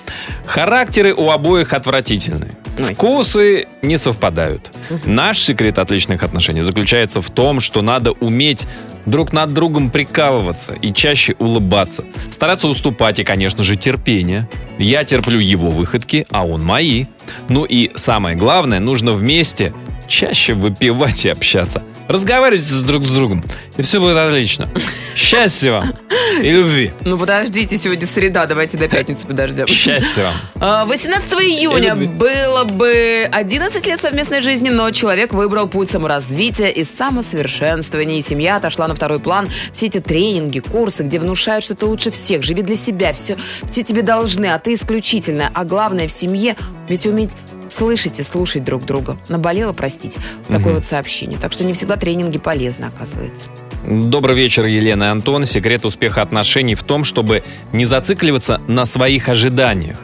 Характеры 0.45 1.13
у 1.13 1.31
обоих 1.31 1.73
отвратительные. 1.73 2.51
Ой. 2.77 2.93
Вкусы 2.93 3.67
не 3.81 3.97
совпадают. 3.97 4.71
Наш 5.05 5.39
секрет 5.39 5.79
отличных 5.79 6.23
отношений 6.23 6.62
заключается 6.62 7.21
в 7.21 7.29
том, 7.29 7.60
что 7.60 7.81
надо 7.81 8.12
уметь 8.12 8.67
друг 9.05 9.34
над 9.34 9.53
другом 9.53 9.89
прикалываться 9.89 10.73
и 10.73 10.93
чаще 10.93 11.36
улыбаться. 11.39 12.03
Стараться 12.31 12.67
уступать 12.67 13.19
и, 13.19 13.23
конечно 13.23 13.63
же, 13.63 13.75
терпение. 13.75 14.49
Я 14.77 15.03
терплю 15.03 15.39
его 15.39 15.69
выходки, 15.69 16.27
а 16.31 16.45
он 16.45 16.63
мои. 16.63 17.05
Ну 17.49 17.63
и 17.63 17.91
самое 17.95 18.36
главное, 18.36 18.79
нужно 18.79 19.13
вместе 19.13 19.73
чаще 20.08 20.53
выпивать 20.53 21.25
и 21.25 21.29
общаться. 21.29 21.84
Разговаривайте 22.07 22.75
друг 22.81 23.03
с 23.03 23.09
другом, 23.09 23.43
и 23.77 23.81
все 23.81 23.99
будет 23.99 24.17
отлично. 24.17 24.69
Счастья 25.15 25.71
вам 25.71 25.93
и 26.41 26.51
любви. 26.51 26.91
Ну 27.01 27.17
подождите, 27.17 27.77
сегодня 27.77 28.05
среда, 28.05 28.45
давайте 28.45 28.77
до 28.77 28.87
пятницы 28.87 29.25
подождем. 29.25 29.65
Счастья 29.67 30.23
вам. 30.23 30.33
А, 30.59 30.85
18 30.85 31.33
июня 31.33 31.93
любви. 31.93 32.07
было 32.07 32.63
бы 32.65 33.27
11 33.31 33.87
лет 33.87 34.01
совместной 34.01 34.41
жизни, 34.41 34.69
но 34.69 34.91
человек 34.91 35.33
выбрал 35.33 35.67
путь 35.67 35.89
саморазвития 35.89 36.69
и 36.69 36.83
самосовершенствования. 36.83 38.19
И 38.19 38.21
семья 38.21 38.57
отошла 38.57 38.87
на 38.87 38.95
второй 38.95 39.19
план. 39.19 39.49
Все 39.71 39.87
эти 39.87 39.99
тренинги, 39.99 40.59
курсы, 40.59 41.03
где 41.03 41.19
внушают, 41.19 41.63
что 41.63 41.75
ты 41.75 41.85
лучше 41.85 42.11
всех, 42.11 42.43
живи 42.43 42.61
для 42.61 42.75
себя, 42.75 43.13
все, 43.13 43.37
все 43.63 43.83
тебе 43.83 44.01
должны, 44.01 44.47
а 44.47 44.59
ты 44.59 44.73
исключительная. 44.73 45.49
А 45.53 45.63
главное 45.63 46.07
в 46.07 46.11
семье 46.11 46.55
ведь 46.87 47.07
уметь 47.07 47.35
слышать 47.67 48.19
и 48.19 48.23
слушать 48.23 48.63
друг 48.63 48.86
друга. 48.86 49.17
Наболело, 49.30 49.73
простить. 49.73 50.17
Такое 50.47 50.75
вот 50.75 50.86
сообщение. 50.86 51.39
Так 51.39 51.51
что 51.51 51.63
не 51.63 51.73
всегда 51.73 51.97
тренинги 51.97 52.38
полезны, 52.38 52.86
оказывается. 52.86 53.49
Добрый 53.88 54.36
вечер, 54.36 54.65
Елена 54.65 55.04
и 55.04 55.08
Антон. 55.08 55.45
Секрет 55.45 55.86
успеха 55.86 56.21
отношений 56.21 56.75
в 56.75 56.84
том, 56.84 57.04
чтобы 57.04 57.43
не 57.71 57.86
зацикливаться 57.86 58.62
на 58.67 58.86
своих 58.86 59.30
ожиданиях. 59.30 59.99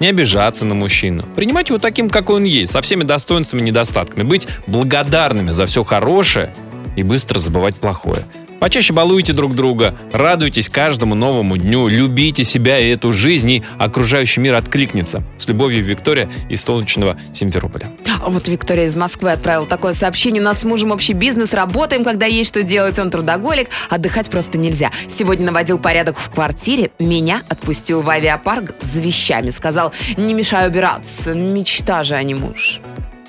Не 0.00 0.08
обижаться 0.08 0.64
на 0.64 0.74
мужчину. 0.74 1.22
Принимать 1.36 1.68
его 1.68 1.78
таким, 1.78 2.10
какой 2.10 2.36
он 2.36 2.44
есть, 2.44 2.72
со 2.72 2.82
всеми 2.82 3.04
достоинствами 3.04 3.60
и 3.60 3.64
недостатками. 3.64 4.24
Быть 4.24 4.48
благодарными 4.66 5.52
за 5.52 5.66
все 5.66 5.84
хорошее 5.84 6.52
и 6.96 7.02
быстро 7.02 7.38
забывать 7.38 7.76
плохое. 7.76 8.26
Почаще 8.62 8.92
балуйте 8.92 9.32
друг 9.32 9.56
друга, 9.56 9.92
радуйтесь 10.12 10.68
каждому 10.68 11.16
новому 11.16 11.56
дню, 11.56 11.88
любите 11.88 12.44
себя 12.44 12.78
и 12.78 12.90
эту 12.90 13.12
жизнь, 13.12 13.50
и 13.50 13.64
окружающий 13.76 14.38
мир 14.38 14.54
откликнется. 14.54 15.24
С 15.36 15.48
любовью, 15.48 15.82
Виктория 15.82 16.30
из 16.48 16.62
солнечного 16.62 17.16
Симферополя. 17.34 17.88
Вот 18.24 18.46
Виктория 18.46 18.84
из 18.84 18.94
Москвы 18.94 19.32
отправила 19.32 19.66
такое 19.66 19.94
сообщение. 19.94 20.40
У 20.40 20.44
нас 20.44 20.60
с 20.60 20.64
мужем 20.64 20.92
общий 20.92 21.12
бизнес, 21.12 21.54
работаем, 21.54 22.04
когда 22.04 22.26
есть 22.26 22.50
что 22.50 22.62
делать. 22.62 23.00
Он 23.00 23.10
трудоголик, 23.10 23.68
отдыхать 23.90 24.30
просто 24.30 24.58
нельзя. 24.58 24.92
Сегодня 25.08 25.46
наводил 25.46 25.80
порядок 25.80 26.16
в 26.16 26.30
квартире, 26.30 26.92
меня 27.00 27.40
отпустил 27.48 28.02
в 28.02 28.08
авиапарк 28.08 28.76
с 28.80 28.96
вещами. 29.00 29.50
Сказал, 29.50 29.92
не 30.16 30.34
мешай 30.34 30.68
убираться, 30.68 31.34
мечта 31.34 32.04
же, 32.04 32.14
а 32.14 32.22
не 32.22 32.36
муж. 32.36 32.80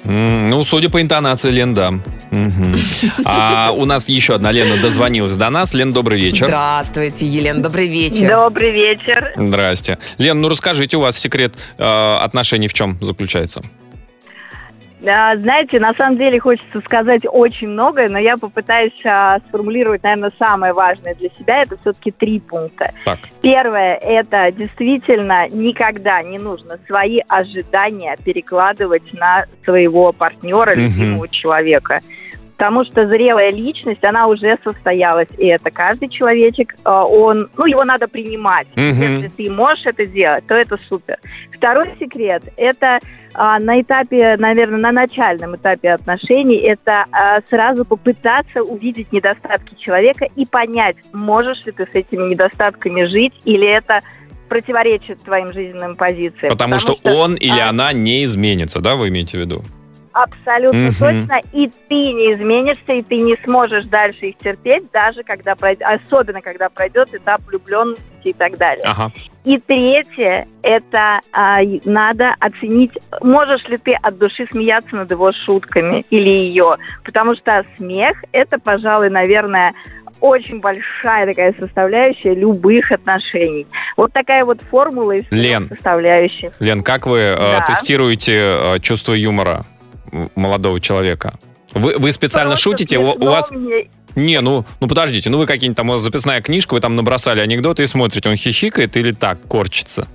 Ну, 0.06 0.64
судя 0.66 0.90
по 0.90 1.02
интонации, 1.02 1.50
Лен, 1.50 1.74
да. 1.74 1.94
А 3.26 3.72
у 3.76 3.86
нас 3.86 4.08
еще 4.10 4.36
одна 4.36 4.52
Лена 4.52 4.82
дозвонилась 4.82 5.36
до 5.36 5.50
нас. 5.50 5.74
Лен, 5.74 5.94
добрый 5.94 6.20
вечер. 6.20 6.48
Здравствуйте, 6.48 7.26
Елена, 7.26 7.62
добрый 7.62 7.88
вечер. 7.88 8.30
Добрый 8.30 8.72
вечер. 8.72 9.34
Здрасте. 9.36 9.98
Лен, 10.18 10.42
ну 10.42 10.50
расскажите, 10.50 10.98
у 10.98 11.02
вас 11.02 11.18
секрет 11.18 11.56
э, 11.78 12.18
отношений 12.22 12.68
в 12.68 12.74
чем 12.74 12.98
заключается? 13.02 13.62
А, 15.06 15.38
Знаете, 15.38 15.80
на 15.80 15.94
самом 15.94 16.18
деле 16.18 16.40
хочется 16.40 16.82
сказать 16.82 17.22
очень 17.30 17.70
многое, 17.70 18.08
но 18.10 18.18
я 18.20 18.38
попытаюсь 18.38 19.00
а, 19.06 19.40
сформулировать, 19.48 20.04
наверное, 20.04 20.32
самое 20.40 20.74
важное 20.74 21.16
для 21.16 21.30
себя. 21.30 21.62
Это 21.64 21.78
все-таки 21.82 22.12
три 22.12 22.40
пункта. 22.40 22.94
Так. 23.06 23.20
Первое, 23.42 23.96
это 23.96 24.52
действительно 24.52 25.48
никогда 25.50 26.22
не 26.24 26.40
нужно 26.40 26.78
свои 26.88 27.20
ожидания 27.28 28.16
перекладывать 28.24 29.14
на 29.14 29.46
своего 29.64 30.14
партнера, 30.14 30.74
любимого 30.74 31.28
человека. 31.28 32.00
Потому 32.58 32.86
что 32.86 33.08
зрелая 33.08 33.52
личность, 33.52 34.04
она 34.04 34.28
уже 34.28 34.58
состоялась. 34.64 35.28
И 35.38 35.48
это 35.48 35.72
каждый 35.72 36.10
человечек, 36.10 36.74
э, 36.74 36.90
он, 36.90 37.50
ну, 37.58 37.66
его 37.66 37.84
надо 37.84 38.08
принимать. 38.08 38.68
Мгм. 38.76 39.02
Если 39.02 39.28
ты 39.30 39.52
можешь 39.52 39.86
это 39.86 40.06
сделать, 40.06 40.46
то 40.48 40.56
это 40.56 40.78
супер. 40.88 41.18
Второй 41.52 41.88
секрет– 42.00 42.44
это 42.58 43.00
а, 43.36 43.60
на 43.60 43.82
этапе, 43.82 44.36
наверное, 44.38 44.80
на 44.80 44.92
начальном 44.92 45.56
этапе 45.56 45.92
отношений, 45.92 46.58
это 46.58 47.06
а, 47.12 47.42
сразу 47.50 47.84
попытаться 47.84 48.62
увидеть 48.62 49.12
недостатки 49.12 49.76
человека 49.76 50.28
и 50.36 50.46
понять, 50.46 50.98
можешь 51.14 51.66
ли 51.66 51.72
ты 51.72 51.86
с 51.86 51.96
этими 51.96 52.30
недостатками 52.30 53.06
жить, 53.06 53.34
или 53.46 53.68
это 53.68 54.02
противоречит 54.50 55.24
твоим 55.24 55.52
жизненным 55.52 55.96
позициям. 55.96 56.52
Потому, 56.52 56.78
что, 56.78 56.96
он 57.04 57.36
или 57.36 57.60
она 57.60 57.92
не 57.92 58.24
изменится, 58.24 58.82
да, 58.82 58.96
вы 58.96 59.10
имеете 59.10 59.38
в 59.38 59.40
виду? 59.42 59.64
Абсолютно 60.14 60.80
Мгм. 60.80 60.94
точно. 61.00 61.40
И 61.52 61.68
ты 61.90 61.96
не 61.96 62.32
изменишься, 62.34 62.94
и 62.94 63.02
ты 63.02 63.18
не 63.18 63.36
сможешь 63.44 63.86
дальше 63.86 64.28
их 64.28 64.38
терпеть, 64.38 64.84
даже 64.92 65.24
когда 65.24 65.56
пройдет, 65.56 65.88
особенно 65.88 66.42
когда 66.42 66.70
пройдет 66.70 67.14
этап 67.14 67.42
влюбленности 67.48 68.04
и 68.24 68.34
так 68.34 68.58
далее. 68.58 68.84
Ага. 68.88 69.12
И 69.44 69.58
третье, 69.58 70.48
это 70.62 71.20
а, 71.34 71.58
надо 71.84 72.34
оценить, 72.40 72.92
можешь 73.22 73.66
ли 73.68 73.78
ты 73.78 73.94
от 74.02 74.18
души 74.18 74.48
смеяться 74.50 74.96
над 74.96 75.12
его 75.12 75.32
шутками 75.34 76.06
или 76.10 76.30
ее. 76.30 76.78
Потому 77.04 77.36
что 77.36 77.66
смех, 77.76 78.24
это, 78.32 78.58
пожалуй, 78.60 79.10
наверное, 79.10 79.74
очень 80.22 80.62
большая 80.62 81.26
такая 81.26 81.54
составляющая 81.60 82.34
любых 82.34 82.90
отношений. 82.92 83.68
Вот 83.98 84.14
такая 84.14 84.46
вот 84.46 84.62
формула 84.62 85.14
из 85.14 85.26
Лен. 85.32 85.68
составляющих. 85.68 86.54
Лен, 86.62 86.82
как 86.82 87.06
вы 87.06 87.18
э, 87.20 87.36
Да. 87.36 87.66
тестируете 87.66 88.38
э, 88.40 88.80
чувство 88.80 89.14
юмора 89.14 89.66
молодого 90.36 90.80
человека? 90.80 91.34
Вы, 91.74 91.98
вы 91.98 92.12
специально 92.12 92.52
Просто 92.52 92.64
шутите? 92.64 92.98
У, 92.98 93.14
у 93.14 93.26
вас... 93.26 93.52
мне. 93.52 93.90
Не, 94.16 94.42
ну, 94.42 94.66
ну 94.80 94.88
подождите, 94.88 95.30
ну 95.30 95.40
вы 95.40 95.48
какие-нибудь 95.48 95.78
там, 95.78 95.90
у 95.90 95.94
вас 95.94 96.02
записная 96.02 96.42
книжка, 96.42 96.76
вы 96.76 96.82
там 96.82 96.96
набросали 96.96 97.40
анекдоты 97.40 97.84
и 97.84 97.88
смотрите, 97.88 98.30
он 98.30 98.36
хихикает 98.36 98.96
или 98.96 99.12
так, 99.12 99.40
корчится? 99.48 100.08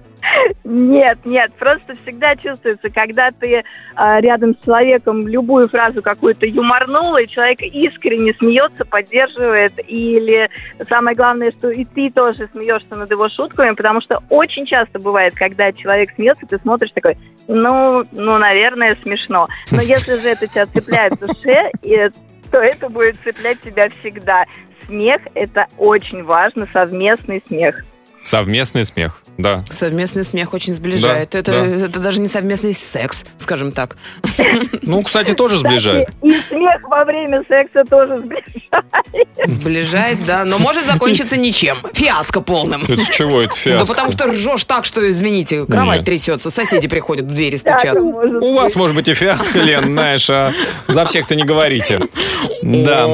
Нет, 0.71 1.21
нет, 1.25 1.51
просто 1.55 1.95
всегда 1.95 2.37
чувствуется, 2.37 2.91
когда 2.91 3.31
ты 3.31 3.65
а, 3.95 4.21
рядом 4.21 4.55
с 4.55 4.63
человеком 4.63 5.27
любую 5.27 5.67
фразу 5.71 6.03
какую-то 6.03 6.45
юморнул, 6.45 7.17
и 7.17 7.27
человек 7.27 7.63
искренне 7.63 8.35
смеется, 8.35 8.85
поддерживает, 8.85 9.73
или 9.87 10.51
самое 10.87 11.17
главное, 11.17 11.53
что 11.53 11.71
и 11.71 11.87
ты 11.87 12.11
тоже 12.11 12.51
смеешься 12.53 12.97
над 12.97 13.11
его 13.11 13.31
шутками, 13.31 13.75
потому 13.75 14.03
что 14.03 14.23
очень 14.29 14.67
часто 14.67 14.99
бывает, 14.99 15.35
когда 15.35 15.73
человек 15.73 16.11
смеется, 16.15 16.47
ты 16.47 16.59
смотришь 16.59 16.93
такой, 16.93 17.17
ну, 17.47 18.05
ну, 18.13 18.37
наверное, 18.37 18.95
смешно. 19.03 19.49
Но 19.71 19.81
если 19.81 20.21
же 20.21 20.29
это 20.29 20.47
тебя 20.49 20.67
цепляет 20.67 21.15
в 21.15 21.27
душе, 21.27 21.71
то 22.51 22.59
это 22.59 22.91
будет 22.91 23.17
цеплять 23.25 23.59
тебя 23.63 23.89
всегда. 23.89 24.45
Смех– 24.85 25.23
это 25.35 25.67
очень 25.79 26.25
важно, 26.25 26.69
совместный 26.75 27.43
смех. 27.47 27.83
Совместный 28.29 28.85
смех, 28.85 29.23
да. 29.39 29.65
Совместный 29.71 30.23
смех 30.23 30.53
очень 30.53 30.75
сближает. 30.75 31.31
Да, 31.33 31.39
это, 31.39 31.51
да. 31.51 31.87
это 31.87 31.99
даже 31.99 32.21
не 32.21 32.29
совместный 32.29 32.75
секс, 32.75 33.25
скажем 33.39 33.73
так. 33.73 33.97
Ну, 34.83 35.03
кстати, 35.03 35.33
тоже 35.33 35.57
сближает. 35.57 36.11
И 36.23 36.39
смех 36.49 36.83
во 36.83 37.07
время 37.07 37.43
секса 37.49 37.85
тоже 37.89 38.19
сближает. 38.19 39.47
Сближает, 39.47 40.19
да, 40.27 40.45
но 40.45 40.59
может 40.59 40.87
закончиться 40.87 41.39
ничем. 41.39 41.79
Фиаско 41.95 42.43
полным. 42.43 42.83
Это 42.83 43.01
с 43.01 43.09
чего 43.09 43.41
это 43.41 43.55
Да 43.55 43.57
фиаско? 43.57 43.95
потому 43.95 44.13
что 44.13 44.27
ржешь 44.27 44.65
так, 44.65 44.85
что, 44.85 45.09
извините, 45.09 45.65
кровать 45.65 46.01
Нет. 46.01 46.07
трясется, 46.07 46.51
соседи 46.51 46.87
приходят, 46.87 47.25
в 47.25 47.29
двери 47.29 47.57
стучат. 47.57 47.97
У 47.97 48.55
вас, 48.55 48.77
может 48.77 48.95
быть, 48.95 49.09
и 49.09 49.15
фиаско, 49.15 49.59
Лен, 49.61 49.85
знаешь, 49.85 50.29
а 50.29 50.53
за 50.87 51.07
всех-то 51.07 51.35
не 51.35 51.45
говорите. 51.45 52.01
Да. 52.61 53.07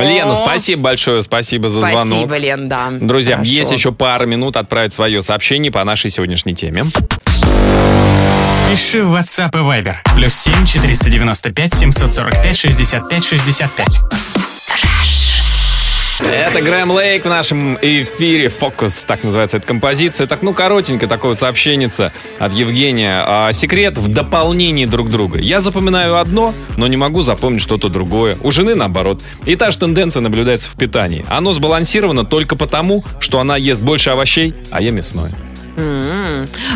Лена, 0.00 0.34
спасибо 0.34 0.82
большое, 0.82 1.22
спасибо 1.22 1.70
за 1.70 1.80
звонок. 1.80 2.08
Спасибо, 2.08 2.36
Лен, 2.36 2.68
да. 2.68 2.88
Друзья, 2.90 3.40
есть 3.44 3.70
еще 3.70 3.92
пара 3.92 4.26
минут 4.26 4.55
отправить 4.60 4.92
свое 4.92 5.22
сообщение 5.22 5.70
по 5.70 5.82
нашей 5.84 6.10
сегодняшней 6.10 6.54
теме. 6.54 6.84
Пиши 8.70 9.02
в 9.02 9.14
WhatsApp 9.14 9.50
и 9.54 9.62
Viber. 9.62 9.94
Плюс 10.16 10.34
7 10.34 10.66
495 10.66 11.74
745 11.74 12.56
65 12.56 13.24
65. 13.24 15.15
Это 16.20 16.62
Грэм 16.62 16.90
Лейк 16.92 17.24
в 17.26 17.28
нашем 17.28 17.76
эфире. 17.82 18.48
Фокус, 18.48 19.04
так 19.04 19.22
называется 19.22 19.58
эта 19.58 19.66
композиция. 19.66 20.26
Так, 20.26 20.42
ну, 20.42 20.54
коротенько 20.54 21.06
такое 21.06 21.30
вот 21.30 21.38
сообщенница 21.38 22.10
от 22.38 22.54
Евгения. 22.54 23.22
А, 23.26 23.52
секрет 23.52 23.98
в 23.98 24.10
дополнении 24.12 24.86
друг 24.86 25.10
друга. 25.10 25.38
Я 25.38 25.60
запоминаю 25.60 26.16
одно, 26.16 26.54
но 26.78 26.86
не 26.86 26.96
могу 26.96 27.20
запомнить 27.20 27.60
что-то 27.60 27.90
другое. 27.90 28.38
У 28.42 28.50
жены 28.50 28.74
наоборот. 28.74 29.20
И 29.44 29.56
та 29.56 29.70
же 29.70 29.78
тенденция 29.78 30.22
наблюдается 30.22 30.70
в 30.70 30.76
питании. 30.76 31.24
Оно 31.28 31.52
сбалансировано 31.52 32.24
только 32.24 32.56
потому, 32.56 33.04
что 33.20 33.38
она 33.38 33.58
ест 33.58 33.82
больше 33.82 34.10
овощей, 34.10 34.54
а 34.70 34.80
я 34.80 34.92
мясное. 34.92 35.32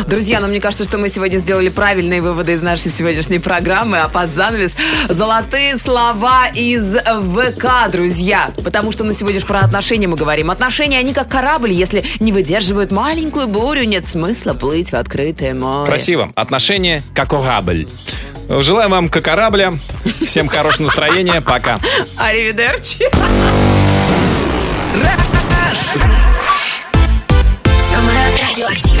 Друзья, 0.07 0.39
ну 0.39 0.47
мне 0.47 0.59
кажется, 0.59 0.83
что 0.83 0.97
мы 0.97 1.09
сегодня 1.09 1.37
сделали 1.37 1.69
правильные 1.69 2.21
выводы 2.21 2.53
из 2.53 2.61
нашей 2.61 2.91
сегодняшней 2.91 3.39
программы, 3.39 3.99
а 3.99 4.09
под 4.09 4.29
занавес 4.29 4.75
золотые 5.09 5.77
слова 5.77 6.47
из 6.53 6.95
ВК, 6.95 7.91
друзья. 7.91 8.51
Потому 8.63 8.91
что 8.91 9.03
ну 9.03 9.13
сегодня 9.13 9.39
же 9.39 9.45
про 9.45 9.59
отношения 9.59 10.07
мы 10.07 10.17
говорим. 10.17 10.51
Отношения, 10.51 10.99
они 10.99 11.13
как 11.13 11.29
корабль, 11.29 11.71
если 11.71 12.03
не 12.19 12.31
выдерживают 12.31 12.91
маленькую 12.91 13.47
бурю, 13.47 13.83
нет 13.83 14.07
смысла 14.07 14.53
плыть 14.53 14.91
в 14.91 14.95
открытое 14.95 15.53
море. 15.53 15.85
Красиво. 15.85 16.31
Отношения 16.35 17.01
как 17.15 17.29
корабль. 17.29 17.87
Желаю 18.49 18.89
вам 18.89 19.09
как 19.09 19.23
корабля. 19.23 19.73
Всем 20.25 20.47
хорошего 20.47 20.87
настроения. 20.87 21.41
Пока. 21.41 21.79
Аривидерчи. 22.17 23.07
Самое 27.89 28.17
радиоактивное 28.39 29.00